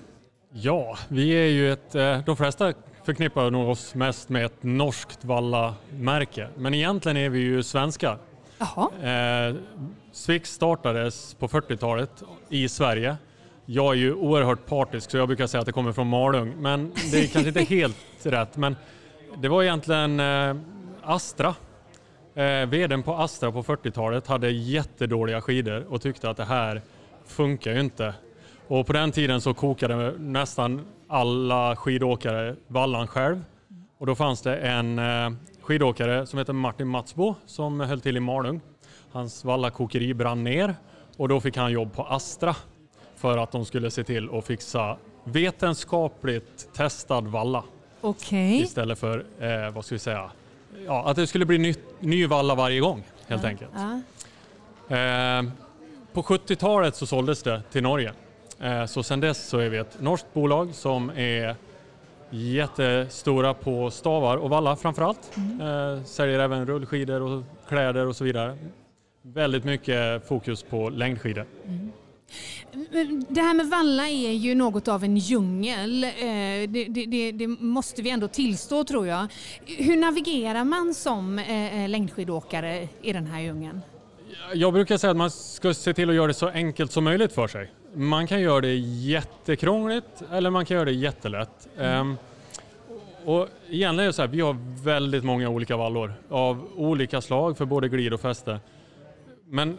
[0.52, 2.72] Ja, vi är ju ett, eh, de flesta
[3.04, 6.48] förknippar nog oss mest med ett norskt valla-märke.
[6.56, 8.18] Men egentligen är vi ju svenskar.
[8.58, 9.54] Jaha, Eh,
[10.12, 13.16] Swix startades på 40-talet i Sverige.
[13.66, 16.54] Jag är ju oerhört partisk så jag brukar säga att det kommer från Malung.
[16.58, 18.56] Men det är kanske inte helt rätt.
[18.56, 18.76] Men
[19.36, 20.56] det var egentligen eh,
[21.02, 21.54] Astra.
[22.34, 26.82] Eh, VDn på Astra på 40-talet hade jättedåliga skidor och tyckte att det här
[27.26, 28.14] funkar ju inte.
[28.68, 33.44] Och på den tiden så kokade nästan alla skidåkare vallan själv.
[33.98, 38.20] Och då fanns det en eh, skidåkare som heter Martin Matsbo som höll till i
[38.20, 38.60] Malung.
[39.12, 40.74] Hans vallakokeri brann ner
[41.16, 42.56] och då fick han jobb på Astra
[43.24, 47.64] för att de skulle se till att fixa vetenskapligt testad valla
[48.00, 48.62] okej.
[48.62, 50.30] istället för, eh, vad ska vi säga,
[50.86, 53.70] ja, att det skulle bli ny, ny valla varje gång helt enkelt.
[54.88, 54.96] Ja.
[54.96, 55.44] Eh,
[56.12, 58.12] på 70-talet så såldes det till Norge.
[58.60, 61.56] Eh, så sedan dess så är vi ett norskt bolag som är
[62.30, 65.36] jättestora på stavar och vallar framförallt.
[65.36, 65.60] Mm.
[65.60, 68.58] Eh, säljer även rullskidor och kläder och så vidare.
[69.22, 71.46] Väldigt mycket fokus på längdskidor.
[73.28, 76.04] Det här med valla är ju något av en djungel.
[76.04, 76.10] Eh,
[76.68, 79.26] det, det, det, måste vi ändå tillstå tror jag.
[79.66, 83.80] Hur navigerar man som eh, eh, längdskidåkare i den här djungeln?
[84.54, 87.32] Jag brukar säga att man ska se till att göra det så enkelt som möjligt
[87.32, 87.72] för sig.
[87.94, 91.68] Man kan göra det jättekrångligt eller man kan göra det jättelätt.
[91.78, 92.16] Mm.
[93.24, 97.58] och egentligen är det så här, vi har väldigt många olika vallor av olika slag
[97.58, 98.60] för både glid och fäste.
[99.48, 99.78] Men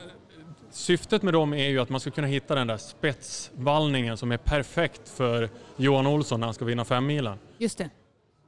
[0.76, 4.38] syftet med dem är ju att man ska kunna hitta den där spetsvallningen som är
[4.38, 7.38] perfekt för Johan Olsson när han ska vinna femmilen.
[7.58, 7.90] Just det.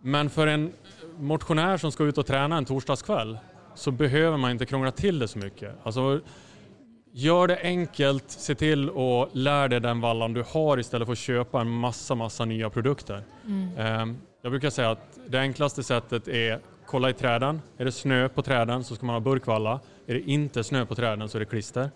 [0.01, 0.73] Men för en
[1.19, 3.37] motionär som ska ut och träna en torsdagskväll
[3.75, 5.75] så behöver man inte krångla till det så mycket.
[5.83, 6.19] Alltså,
[7.11, 11.17] gör det enkelt, se till att lära dig den vallan du har istället för att
[11.17, 13.23] köpa en massa, massa nya produkter.
[13.77, 17.61] Ehm, Jag brukar säga att det enklaste sättet är kolla i träden.
[17.77, 19.79] Är det snö på träden så ska man ha burkvalla.
[20.07, 21.91] Är det inte snö på träden så är det klister.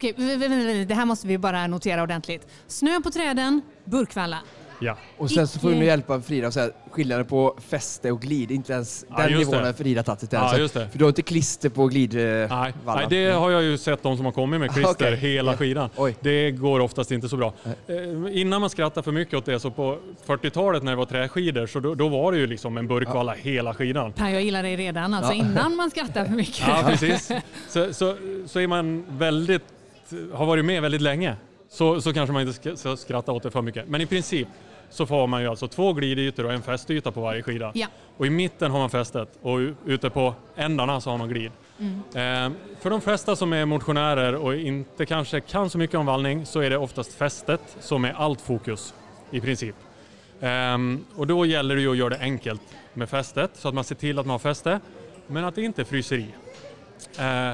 [0.00, 2.46] Okej, det här måste vi bara notera ordentligt.
[2.66, 4.38] Snö på träden, burkvalla.
[4.82, 8.50] Ja, Och sen så får du hjälpa Frida och säga skillnaden på fäste och glid.
[8.50, 9.66] Inte ens Ja, den nivån det.
[9.66, 10.44] har Frida tagit sig till än.
[10.44, 10.88] Ja, just det.
[10.88, 12.48] För du har inte klister på glidvallen.
[12.50, 15.16] nej, nej, det har jag ju sett de som har kommit med klister Okej.
[15.16, 15.56] hela Ja.
[15.56, 15.90] skidan.
[15.96, 16.16] Oj.
[16.20, 17.54] Det går oftast inte så bra.
[17.64, 21.66] Eh, innan man skrattar för mycket åt det så på 40-talet när det var träskidor
[21.66, 24.12] så då, då var det ju liksom en burkvalla hela skidan.
[24.12, 25.38] Per, jag gillar dig redan, alltså Ja.
[25.44, 26.68] innan man skrattar för mycket.
[26.68, 27.30] Ja, precis.
[27.68, 29.62] Så, så, så är man väldigt,
[30.32, 31.36] har varit med väldigt länge
[31.68, 33.88] så, så kanske man inte ska, skratta åt det för mycket.
[33.88, 34.48] Men i princip
[34.90, 37.72] så får man ju alltså två glidytor och en fästyta på varje skida.
[37.74, 37.86] Ja.
[38.16, 41.52] Och i mitten har man fästet och ute på ändarna så har man glid.
[41.80, 46.46] Eh, för de flesta som är motionärer och inte kanske kan så mycket om vallning
[46.46, 48.94] så är det oftast fästet som är allt fokus
[49.30, 49.74] i princip.
[50.40, 52.62] Ehm, och då gäller det ju att göra det enkelt
[52.94, 54.80] med fästet så att man ser till att man har fäste
[55.26, 56.26] men att det inte fryser i.
[57.18, 57.52] Eh,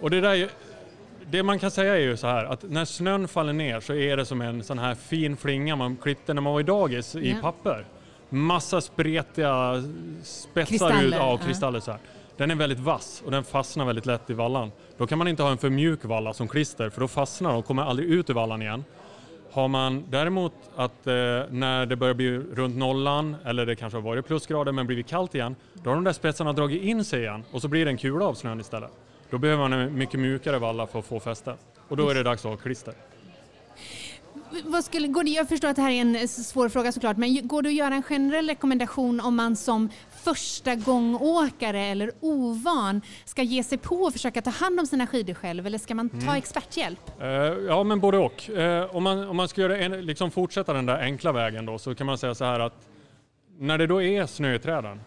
[0.00, 0.48] och det, där,
[1.30, 4.16] det man kan säga är ju så här att när snön faller ner så är
[4.16, 7.30] det som en sån här fin flinga man klippte när man var i dagis i
[7.30, 7.36] Ja.
[7.40, 7.84] papper.
[8.28, 9.82] Massa spretiga
[10.22, 11.46] spetsar ut Kristaller, av ja.
[11.46, 12.00] kristaller så här.
[12.36, 14.72] Den är väldigt vass och den fastnar väldigt lätt i vallan.
[14.98, 17.58] Då kan man inte ha en för mjuk valla som klister för då fastnar den
[17.58, 18.84] och kommer aldrig ut ur vallan igen.
[19.52, 21.12] Har man däremot att eh,
[21.50, 25.34] när det börjar bli runt nollan eller det kanske har varit plusgrader men blivit kallt
[25.34, 27.96] igen, då har de där spetsarna dragit in sig igen och så blir det en
[27.96, 28.90] kula av snön istället.
[29.30, 31.54] Då behöver man en mycket mjukare valla för att få fäste.
[31.88, 32.94] Och då är det dags att ha klister.
[34.64, 37.48] Vad skulle, går det, jag förstår att det här är en svår fråga såklart, men
[37.48, 39.88] går det att göra en generell rekommendation om man som
[40.22, 45.34] första gångåkare eller ovan ska ge sig på och försöka ta hand om sina skidor
[45.34, 46.34] själv eller ska man ta Mm.
[46.34, 47.00] experthjälp?
[47.20, 47.26] Eh,
[47.68, 48.50] ja, men både och.
[48.50, 51.78] Eh, om, man, om man ska göra en, liksom fortsätta den där enkla vägen då
[51.78, 52.88] så kan man säga så här att
[53.58, 55.00] när det då är snö i träden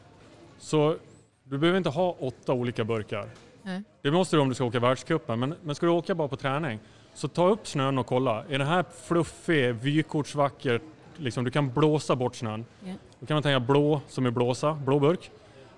[0.59, 0.95] så
[1.43, 3.29] du behöver inte ha åtta olika burkar.
[3.69, 3.83] Nej.
[4.01, 6.35] Det måste du om du ska åka världscupen, men, men ska du åka bara på
[6.35, 6.79] träning
[7.13, 8.43] så ta upp snön och kolla.
[8.49, 10.81] Är det här fluffig, vykortsvacker,
[11.17, 12.65] liksom, du kan blåsa bort snön.
[12.85, 12.93] Ja.
[13.19, 15.31] Då kan man tänka blå som är blåsa, blå burk.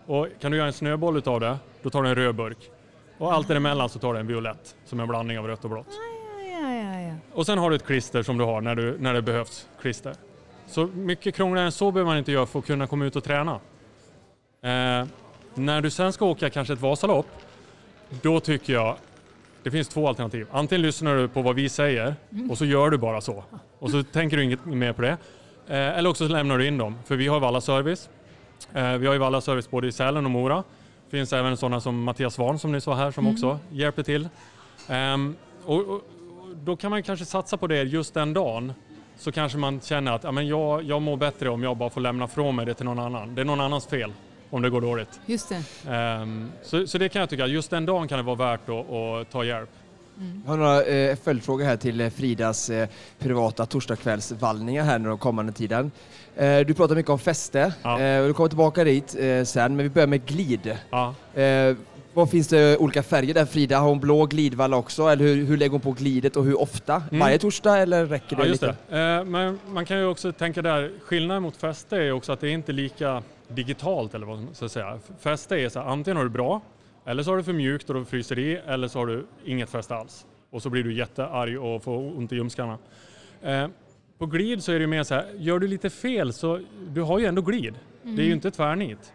[0.06, 2.72] Och kan du göra en snöboll utav det, då tar du en röd burk.
[3.18, 5.70] Och allt däremellan så tar du en violett som är en blandning av rött och
[5.70, 5.88] blått.
[6.52, 7.16] Ja, ja, ja.
[7.34, 10.16] Och sen har du ett klister som du har när, du, när det behövs klister.
[10.68, 13.24] Så mycket krångligare än så behöver man inte göra för att kunna komma ut och
[13.24, 13.60] träna.
[14.64, 15.06] Eh,
[15.54, 17.28] när du sen ska åka kanske ett Vasalopp,
[18.22, 18.96] då tycker jag
[19.64, 20.48] det finns två alternativ.
[20.52, 22.16] Antingen lyssnar du på vad vi säger
[22.50, 23.44] och så gör du bara så.
[23.80, 25.18] Och så tänker du inget mer på det.
[25.68, 28.10] Eh, eller också så lämnar du in dem, för vi har Valla Service.
[28.74, 30.64] Eh, vi har ju Valla Service både i Sälen och Mora.
[31.10, 34.30] Det finns även sådana som Mattias Svahn som ni sa här som också hjälper till.
[34.88, 36.02] Ehm, och
[36.56, 38.74] då kan man kanske satsa på det just den dagen.
[39.18, 42.02] Så kanske man känner att ja, men jag, jag mår bättre om jag bara får
[42.02, 43.36] lämna från mig det till någon annan.
[43.36, 44.14] Det är någon annans fel
[44.52, 45.20] om det går dåligt.
[45.26, 45.92] Just det.
[45.92, 48.92] Ehm, så, så det kan jag tycka, just den dagen kan det vara värt att,
[48.92, 49.70] att ta hjälp.
[50.46, 52.88] Jag har några eh, följdfrågor här till eh, Fridas eh,
[53.20, 55.92] privata torsdagskvällsvallningar här nu den kommande tiden.
[56.36, 58.00] Eh, du pratar mycket om fäste Ja.
[58.02, 60.78] eh, och du kommer tillbaka dit eh, sen, men vi börjar med glid.
[60.90, 61.16] Ja.
[61.42, 61.76] Eh,
[62.14, 63.80] vad finns det olika färger där Frida?
[63.80, 65.08] Har hon blå glidvalla också?
[65.08, 67.04] Eller hur, hur lägger hon på glidet och hur ofta?
[67.10, 67.20] Mm.
[67.20, 68.76] Varje torsdag eller räcker det Ja, just lite?
[68.90, 69.00] det.
[69.20, 72.48] Eh, Men man kan ju också tänka där, skillnaden mot fäste är också att det
[72.48, 73.24] är inte lika
[73.56, 75.00] digitalt eller vad man ska säga.
[75.20, 76.62] Fäste är så här, antingen har du bra,
[77.06, 79.26] eller så har du för mjukt och då fryser det i, eller så har du
[79.46, 80.26] inget fäste alls.
[80.50, 82.78] Och så blir du jättearg och får ont i ljumskarna.
[83.42, 83.68] Eh,
[84.18, 87.02] På glid så är det ju mer så här, gör du lite fel så, du
[87.02, 87.74] har ju ändå glid.
[88.04, 89.14] Det är ju inte tvärnit.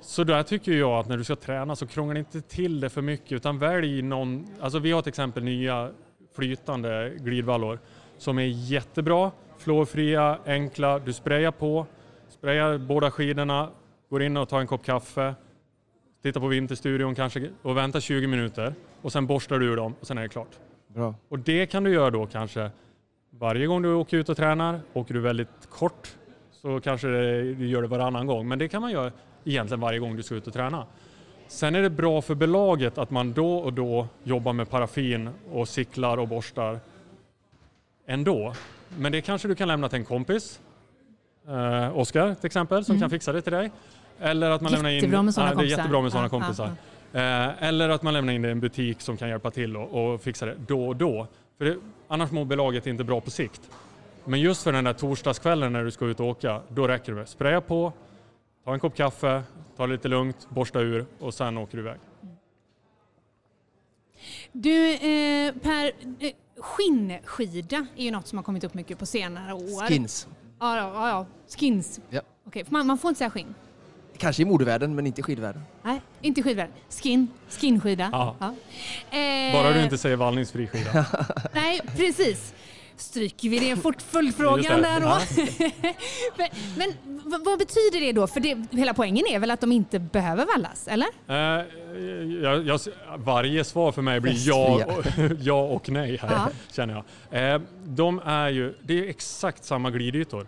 [0.00, 3.02] Så där tycker jag att när du ska träna så krångla inte till det för
[3.02, 5.90] mycket utan välj någon, alltså vi har till exempel nya
[6.36, 7.78] flytande glidvallor
[8.18, 11.86] som är jättebra, flårfria, enkla, du sprayar på.
[12.46, 13.70] Sprayar båda skidorna,
[14.10, 15.34] går in och tar en kopp kaffe,
[16.22, 20.06] tittar på Vinterstudion kanske och väntar 20 minuter och sen borstar du ur dem och
[20.06, 20.48] sen är det klart.
[20.88, 21.14] Bra.
[21.28, 22.70] Och det kan du göra då kanske
[23.30, 24.80] varje gång du åker ut och tränar.
[24.92, 26.16] Åker du väldigt kort
[26.50, 29.12] så kanske du gör det varannan gång, men det kan man göra
[29.44, 30.86] egentligen varje gång du ska ut och träna.
[31.48, 35.68] Sen är det bra för belaget att man då och då jobbar med paraffin och
[35.68, 36.78] cyklar och borstar
[38.06, 38.54] ändå.
[38.98, 40.60] Men det kanske du kan lämna till en kompis,
[41.48, 43.00] eh, Oskar till exempel, som Mm.
[43.00, 43.70] kan fixa det till dig.
[44.20, 46.36] Eller att man lämnar in, Jättebra med sådana Ja, det är jättebra med sådana Ja,
[46.38, 46.70] ja, kompisar.
[47.12, 47.20] ja.
[47.20, 50.12] Eh, eller att man lämnar in det i en butik som kan hjälpa till och,
[50.12, 51.26] och fixa det då och då.
[51.58, 51.76] För det,
[52.08, 53.60] annars mår belaget inte bra på sikt.
[54.24, 57.18] Men just för den där torsdagskvällen när du ska ut och åka, då räcker det
[57.18, 57.92] med spraya på,
[58.64, 59.42] ta en kopp kaffe,
[59.76, 61.98] ta det lite lugnt, borsta ur och sen åker du iväg.
[64.52, 69.52] Du, eh, Per, eh, skinnskida är ju något som har kommit upp mycket på senare
[69.54, 69.88] år.
[69.88, 70.28] Skins.
[70.60, 71.26] Ja, ja, ja, ja.
[71.58, 72.00] skins.
[72.10, 72.20] Ja.
[72.46, 73.54] Okej, för man, man får inte säga skinn.
[74.18, 75.62] Kanske i modevärlden, men inte i skidvärlden.
[75.82, 76.70] Nej, inte skidvärld.
[77.02, 78.08] Skin, skinskida.
[78.12, 78.36] Ja.
[79.18, 81.06] Eh, Bara du inte säger vallningsfri skida.
[81.54, 82.54] Nej, precis.
[82.96, 85.18] Stryker vi Just följdfrågan där då?
[86.76, 86.92] men
[87.26, 88.26] men vad betyder det då?
[88.26, 91.06] För det, hela poängen är väl att de inte behöver vallas, eller?
[91.28, 91.64] Eh,
[92.42, 92.80] jag, jag,
[93.16, 95.04] varje svar för mig blir ja och,
[95.40, 96.48] ja och nej här, Ja.
[96.72, 97.54] känner jag.
[97.54, 100.46] Eh, de är ju, det är exakt samma glidytor.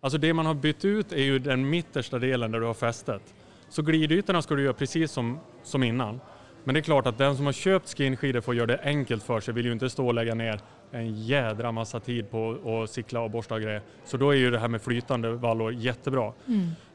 [0.00, 3.22] Alltså det man har bytt ut är ju den mittersta delen där du har fästet.
[3.68, 6.20] Så glidytorna ska du göra precis som, som innan.
[6.64, 9.40] Men det är klart att den som har köpt skinskidor får göra det enkelt för
[9.40, 10.60] sig, vill ju inte stå och lägga ner
[10.90, 13.82] en jädra massa tid på att cykla och borsta och grejer.
[14.04, 16.32] Så då är ju det här med flytande vallor jättebra.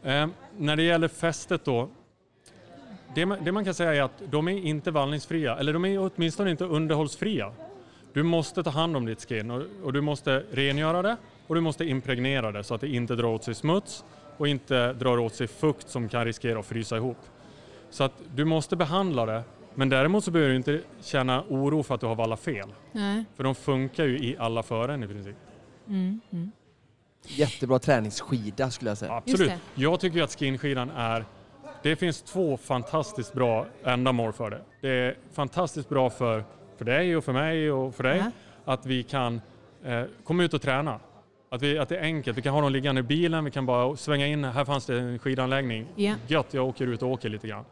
[0.04, 0.28] Eh,
[0.58, 1.90] när det gäller fästet då,
[3.16, 6.12] det man, det man kan säga är att de är inte vallningsfria, eller de är
[6.16, 7.52] åtminstone inte underhållsfria.
[8.14, 11.62] Du måste ta hand om ditt skin och, och du måste rengöra det och du
[11.62, 14.04] måste impregnera det så att det inte drar åt sig smuts
[14.38, 17.18] och inte drar åt sig fukt som kan riskera att frysa ihop.
[17.90, 19.44] Så att du måste behandla det,
[19.76, 22.70] men däremot så behöver du inte känna oro för att du har vallat fel.
[22.92, 23.26] Nej.
[23.36, 25.36] För de funkar ju i alla fören i princip.
[25.88, 26.52] Mm, mm.
[27.28, 29.14] Jättebra träningsskida skulle jag säga.
[29.14, 29.52] Absolut.
[29.76, 31.26] Jag tycker att skinskidan är...
[31.84, 34.62] Det finns två fantastiskt bra ändamål för det.
[34.82, 36.44] Det är fantastiskt bra för,
[36.78, 38.18] för dig och för mig och för dig
[38.66, 38.74] Ja.
[38.74, 39.42] att vi kan
[39.84, 41.00] eh, komma ut och träna.
[41.50, 42.38] Att, vi, att det är enkelt.
[42.38, 44.44] Vi kan ha dem liggande i bilen, vi kan bara svänga in.
[44.44, 45.88] Här fanns det en skidanläggning.
[45.96, 46.14] Ja.
[46.28, 47.66] Gött, jag åker ut och åker lite grann.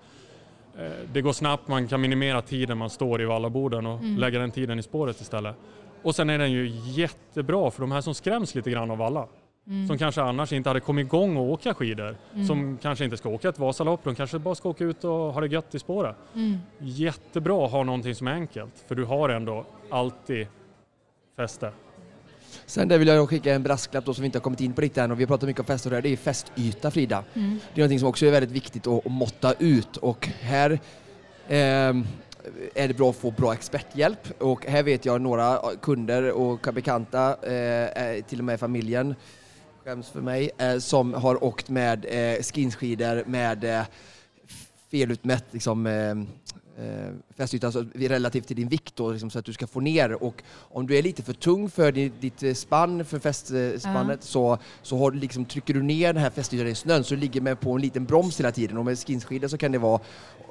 [0.79, 4.17] Eh, det går snabbt, man kan minimera tiden man står i vallaborden och Mm.
[4.17, 5.55] lägga den tiden i spåret istället.
[6.03, 9.27] Och sen är den ju jättebra för de här som skräms lite grann av valla
[9.67, 9.87] Mm.
[9.87, 12.15] som kanske annars inte hade kommit igång och åka skidor.
[12.33, 12.47] Mm.
[12.47, 15.41] Som kanske inte ska åka ett Vasalopp, de kanske bara ska åka ut och ha
[15.41, 16.15] det gött i spåret.
[16.35, 16.57] Mm.
[16.79, 20.47] Jättebra att ha någonting som är enkelt, för du har ändå alltid
[21.37, 21.71] fäste.
[22.65, 24.81] Sen där vill jag skicka en brasklapp då som vi inte har kommit in på
[24.81, 26.91] riktigt än och vi har pratat mycket om fäste och det här, det är fästyta
[26.91, 27.23] Frida.
[27.33, 27.59] Mm.
[27.73, 30.79] Det är någonting som också är väldigt viktigt att, att måtta ut och här
[31.47, 32.07] ehm,
[32.75, 37.35] är det bra att få bra experthjälp och här vet jag några kunder och bekanta,
[37.43, 39.15] eh, eh, till och med familjen,
[39.85, 43.83] skäms för mig, eh, som har åkt med eh, skinskidor med eh,
[44.91, 45.87] felutmätt liksom,
[46.77, 49.79] eh, eh, fästyta alltså, relativt till din vikt då, liksom, så att du ska få
[49.79, 50.23] ner.
[50.23, 54.57] Och om du är lite för tung för ditt, ditt eh, spann, för fästspannet så,
[54.81, 57.41] så har du liksom, trycker du ner den här fästytan i snön så du ligger
[57.41, 58.77] med på en liten broms hela tiden.
[58.77, 59.99] Och med skinskidor så kan det vara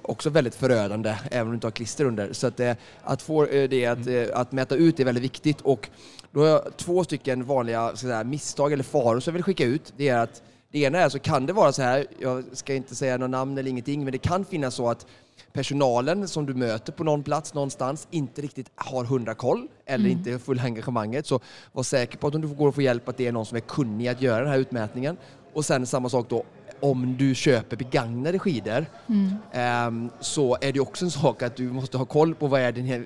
[0.02, 2.32] också väldigt förödande även om du inte har klister under.
[2.32, 5.60] Så att, eh, att få eh, det att, eh, att mäta ut är väldigt viktigt.
[5.60, 5.88] Och
[6.32, 9.92] då har jag två stycken vanliga säga, misstag eller faror som jag vill skicka ut.
[9.96, 12.94] Det är att det ena är så kan det vara så här, jag ska inte
[12.94, 15.06] säga något namn eller ingenting, men det kan finnas så att
[15.52, 20.18] personalen som du möter på någon plats någonstans inte riktigt har hundra koll eller Mm.
[20.18, 21.26] inte full engagemanget.
[21.26, 21.40] Så
[21.72, 23.56] var säker på att om du går och får hjälp att det är någon som
[23.56, 25.16] är kunnig att göra den här utmätningen.
[25.52, 26.44] Och sen samma sak då
[26.80, 29.34] om du köper begagnade skidor Mm.
[29.52, 32.72] ehm, så är det också en sak att du måste ha koll på vad är
[32.72, 33.04] din,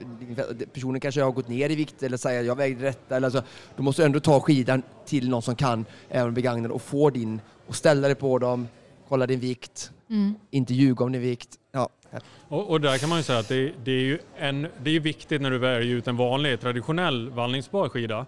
[0.72, 3.42] personen kanske har gått ner i vikt eller säger jag vägde rätt eller alltså,
[3.76, 7.74] du måste ändå ta skidan till någon som kan även begagnad och få din och
[7.76, 8.68] ställa dig på dem,
[9.08, 10.34] kolla din vikt, Mm.
[10.50, 11.48] inte ljuga om din vikt.
[11.72, 11.88] Ja,
[12.48, 15.00] Och, och där kan man ju säga att det, det är ju en, det är
[15.00, 18.26] viktigt när du väljer ut en vanlig traditionell vallningsbar skida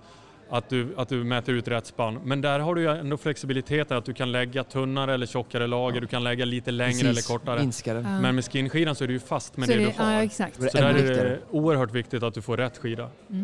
[0.51, 2.21] att du, att du mäter ut rätt spann.
[2.25, 6.01] Men där har du ju ändå flexibiliteten att du kan lägga tunnare eller tjockare lager,
[6.01, 7.31] du kan lägga lite längre precis.
[7.31, 7.61] eller kortare.
[7.61, 8.01] Minska det.
[8.01, 8.21] Ja.
[8.21, 10.13] Men med skinskidan så är du ju fast med Så det, är du har.
[10.13, 10.57] Ja, exakt.
[10.57, 13.03] Så det där är det oerhört viktigt att du får rätt skida.
[13.03, 13.37] Eh,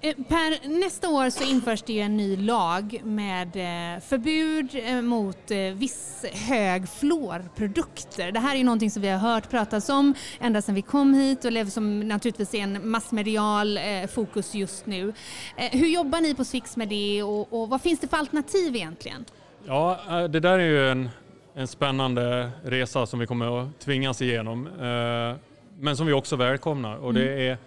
[0.00, 5.50] Per, nästa år så införs det ju en ny lag med eh, förbud eh, mot
[5.50, 8.32] eh, viss hög fluorprodukter.
[8.32, 11.14] Det här är ju någonting som vi har hört pratas om ända sedan vi kom
[11.14, 15.12] hit och som naturligtvis är en massmedial eh, fokus just nu.
[15.56, 18.76] Eh, hur jobbar ni på Swix med det och, och vad finns det för alternativ
[18.76, 19.24] egentligen?
[19.66, 21.08] Ja, eh, det där är ju en,
[21.54, 24.66] en spännande resa som vi kommer att tvingas igenom.
[24.66, 25.36] eh,
[25.80, 27.58] Men som vi också välkomnar och det är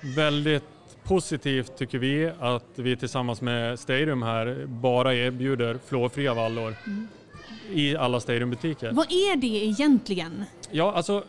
[0.00, 0.64] väldigt
[1.04, 6.74] positivt tycker vi att vi tillsammans med Stadium här bara erbjuder fluorfria vallor
[7.72, 8.92] i alla Stadiumbutiker.
[8.92, 10.44] Vad är det egentligen?
[10.70, 11.24] Ja, alltså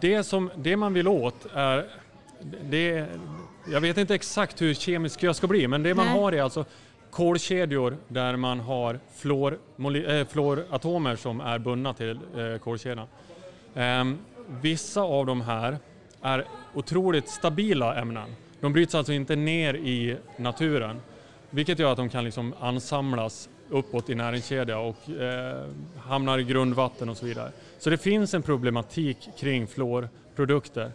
[0.00, 1.86] det, som, det man vill åt är...
[2.62, 3.06] Det,
[3.72, 6.20] jag vet inte exakt hur kemisk jag ska bli, men det man Nej.
[6.20, 6.64] har är alltså
[7.10, 13.06] kolkedjor där man har fluor, moly- eh, fluoratomer som är bundna till eh, kolkedjan.
[13.74, 14.18] Ehm,
[14.62, 15.78] vissa av de här
[16.22, 18.28] är otroligt stabila ämnen.
[18.60, 21.00] De bryts alltså inte ner i naturen,
[21.50, 25.66] vilket gör att de kan liksom ansamlas uppåt i näringskedja och eh,
[25.98, 27.52] hamnar i grundvatten och så vidare.
[27.78, 30.92] Så det finns en problematik kring fluorprodukter.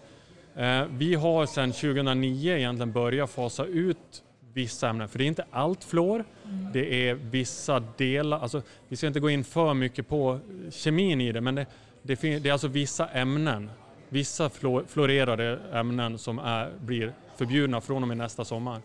[0.55, 5.45] Eh, vi har sedan 2009 egentligen börjat fasa ut vissa ämnen, för det är inte
[5.51, 6.25] allt fluor,
[6.73, 10.39] det är vissa delar, alltså vi ska inte gå in för mycket på
[10.71, 11.65] kemin i det, men det,
[12.01, 13.69] det, det är alltså vissa ämnen,
[14.09, 18.81] vissa fluor, fluorerade ämnen som är, blir förbjudna från och med nästa sommar.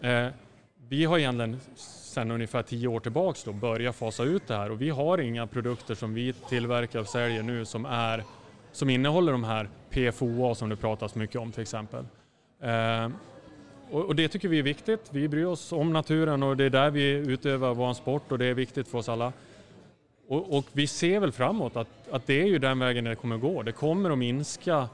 [0.00, 0.28] Eh,
[0.88, 1.60] vi har egentligen
[2.12, 5.46] sedan ungefär tio år tillbaks då börjat fasa ut det här och vi har inga
[5.46, 8.24] produkter som vi tillverkar och säljer nu som, är,
[8.72, 12.04] som innehåller de här PFOA som det pratas mycket om till exempel.
[12.60, 13.08] Eh,
[13.90, 15.08] och, och det tycker vi är viktigt.
[15.10, 18.46] Vi bryr oss om naturen och det är där vi utövar vår sport och det
[18.46, 19.32] är viktigt för oss alla.
[20.28, 23.36] Och, och vi ser väl framåt att, att det är ju den vägen det kommer
[23.36, 23.62] gå.
[23.62, 24.88] Det kommer att minska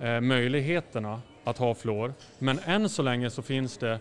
[0.00, 2.14] eh, möjligheterna att ha fluor.
[2.38, 4.00] Men än så länge så finns det,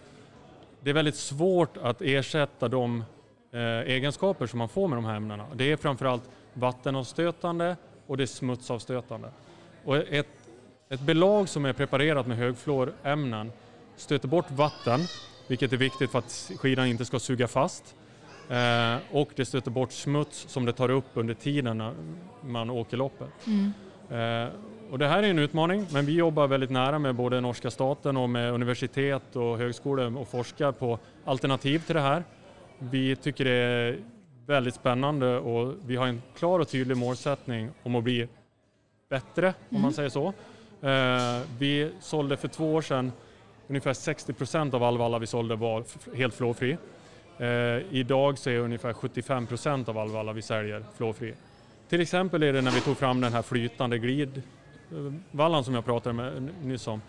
[0.81, 3.03] det är väldigt svårt att ersätta de
[3.51, 5.45] eh, egenskaper som man får med de här ämnena.
[5.55, 7.77] Det är framförallt vattenavstötande
[8.07, 9.29] och det är smutsavstötande.
[9.85, 10.27] Och ett,
[10.89, 13.51] ett belag som är preparerat med högfluorämnen
[13.95, 14.99] stöter bort vatten,
[15.47, 17.95] vilket är viktigt för att skidan inte ska suga fast.
[18.49, 21.93] Eh, och det stöter bort smuts som det tar upp under tiden när
[22.41, 23.29] man åker loppet.
[24.09, 24.47] Eh,
[24.93, 28.17] och det här är en utmaning, men vi jobbar väldigt nära med både norska staten
[28.17, 32.23] och med universitet och högskolor och forskar på alternativ till det här.
[32.79, 33.99] Vi tycker det är
[34.45, 38.27] väldigt spännande och vi har en klar och tydlig målsättning om att bli
[39.09, 40.27] bättre, om man säger så.
[40.81, 43.11] Eh, vi sålde för två år sedan
[43.67, 45.83] ungefär 60 procent av all valla vi sålde var
[46.15, 46.77] helt fluorfri.
[47.37, 47.47] Eh,
[47.89, 51.33] idag så är ungefär 75 procent av all valla vi säljer fluorfri.
[51.89, 53.97] Till exempel är det när vi tog fram den här flytande
[55.31, 57.01] vallan som jag pratade med nyss om,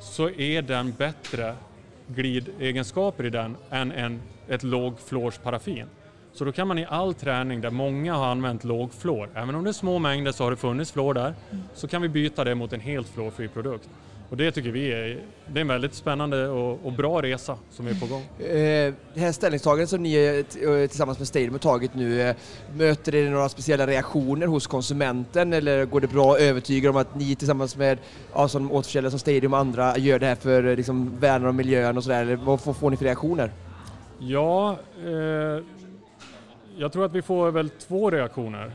[0.00, 1.54] så är den bättre
[2.06, 5.86] glidegenskaper i den än en, ett lågfluorsparaffin.
[6.32, 9.70] Så då kan man i all träning där många har använt lågfluor, även om det
[9.70, 11.34] är små mängder så har det funnits fluor där,
[11.74, 13.88] så kan vi byta det mot en helt fluorfri produkt.
[14.30, 17.86] Och det tycker vi är, det är en väldigt spännande och, och bra resa som
[17.86, 18.22] är på gång.
[18.48, 22.36] Eh, Det här ställningstagandet som ni eh, eh, tillsammans med Stadium har tagit nu, eh,
[22.76, 27.14] möter det några speciella reaktioner hos konsumenten eller går det bra att övertyga om att
[27.14, 27.98] ni tillsammans med
[28.34, 31.96] ja, som återförsäljare som Stadium och andra gör det här för liksom, värnar om miljön
[31.96, 32.38] och sådär?
[32.44, 33.50] Vad får, får ni för reaktioner?
[34.18, 35.62] Ja, eh,
[36.78, 38.72] jag tror att vi får väl två reaktioner.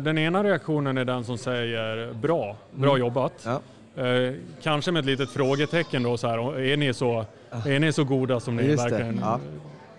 [0.00, 3.32] Den ena reaktionen är den som säger bra, bra jobbat.
[3.44, 3.60] Ja.
[3.96, 7.24] Eh, kanske med ett litet frågetecken då så här, är ni så,
[7.66, 9.40] är ni så goda som ni Just verkligen ja.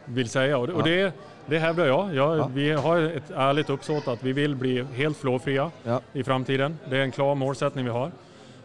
[0.06, 0.58] vill säga?
[0.58, 1.14] Och, det- och det,
[1.46, 2.16] det hävdar jag.
[2.16, 2.50] jag Ja.
[2.54, 6.02] Vi har ett ärligt uppsåt att vi vill bli helt fluorfria Ja.
[6.14, 6.78] i framtiden.
[6.90, 8.12] Det är en klar målsättning vi har.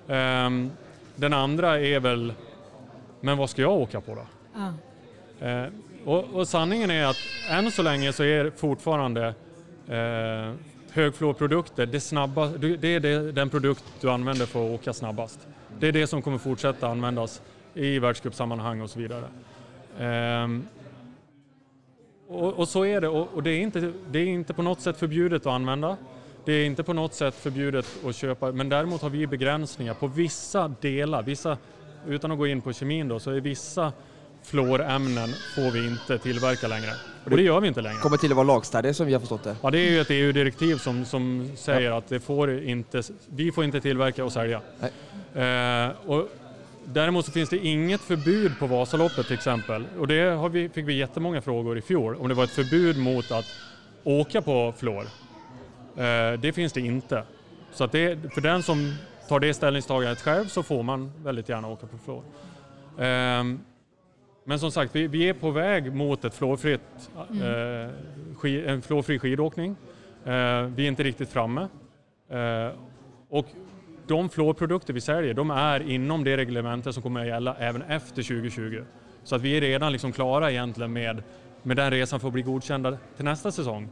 [0.09, 0.71] Ehm,
[1.17, 2.33] den andra är väl,
[3.21, 4.27] men vad ska jag åka på då?
[4.55, 4.73] Ja.
[5.49, 5.65] Eh,
[6.05, 7.17] och, och sanningen är att
[7.51, 9.27] än så länge så är fortfarande
[9.89, 10.53] eh,
[10.97, 15.49] högfluorprodukter det, snabba, det är det, den produkt du använder för att åka snabbast.
[15.79, 17.43] Det är det som kommer fortsätta användas
[17.75, 19.25] i världscupsammanhang och så vidare.
[19.99, 20.67] Ehm,
[22.29, 24.81] och, och så är det och, och det, är inte, det är inte på något
[24.81, 25.97] sätt förbjudet att använda.
[26.45, 30.07] Det är inte på något sätt förbjudet att köpa, men däremot har vi begränsningar på
[30.07, 31.59] vissa delar, vissa,
[32.07, 33.93] utan att gå in på kemin då, så är vissa
[34.47, 36.91] fluorämnen får vi inte tillverka längre.
[37.25, 37.99] Och det gör vi inte längre.
[37.99, 39.57] Kommer till att vara lagstadgat som vi har förstått det.
[39.63, 43.65] Ja, det är ju ett EU-direktiv som, som säger att det får inte, vi får
[43.65, 44.61] inte tillverka och sälja.
[45.35, 46.29] Eh, och
[46.85, 49.87] däremot så finns det inget förbud på Vasaloppet till exempel.
[49.99, 52.99] Och det har vi, fick vi jättemånga frågor i fjol, om det var ett förbud
[52.99, 53.47] mot att
[54.05, 55.07] åka på fluor.
[55.97, 57.23] Eh, det finns det inte.
[57.73, 58.95] Så att det, för den som
[59.29, 62.23] tar det ställningstagandet själv så får man väldigt gärna åka på fluor.
[62.99, 63.61] Ehm,
[64.49, 67.95] men som sagt, vi, vi är på väg mot ett fluorfritt, eh,
[68.37, 69.77] ski, en fluorfri skidåkning.
[70.25, 71.69] Eh, vi är inte riktigt framme.
[72.31, 72.71] Eh,
[73.29, 73.47] och
[74.07, 78.23] de fluorprodukter vi säljer, de är inom det reglementet som kommer att gälla även efter
[78.23, 78.85] 2020.
[79.25, 81.23] Så att vi är redan liksom klara egentligen med,
[81.63, 83.89] med den resan få bli godkända till nästa säsong.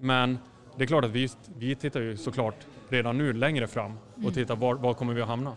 [0.00, 0.38] Men
[0.76, 1.28] det är klart att vi,
[1.58, 2.56] vi tittar ju såklart
[2.88, 5.52] redan nu längre fram och tittar var, var kommer vi att hamna.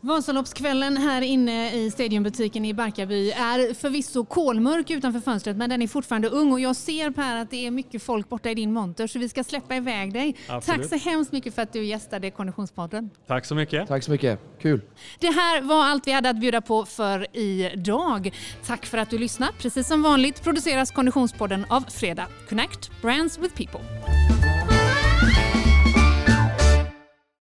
[0.00, 5.86] Vasaloppskvällen här inne i Stadiumbutiken i Barkarby är förvisso kolmörk utanför fönstret men den är
[5.86, 9.06] fortfarande ung och jag ser Per att det är mycket folk borta i din monter
[9.06, 10.36] så vi ska släppa iväg dig.
[10.48, 10.90] Absolut.
[10.90, 13.10] Tack så hemskt mycket för att du gästade Konditionspodden.
[13.26, 13.88] Tack så mycket.
[13.88, 14.40] Tack så mycket.
[14.60, 14.80] Kul.
[15.18, 18.34] Det här var allt vi hade att bjuda på för idag.
[18.66, 19.58] Tack för att du lyssnat.
[19.58, 22.26] Precis som vanligt produceras Konditionspodden av Fredag.
[22.48, 23.80] Connect Brands with People.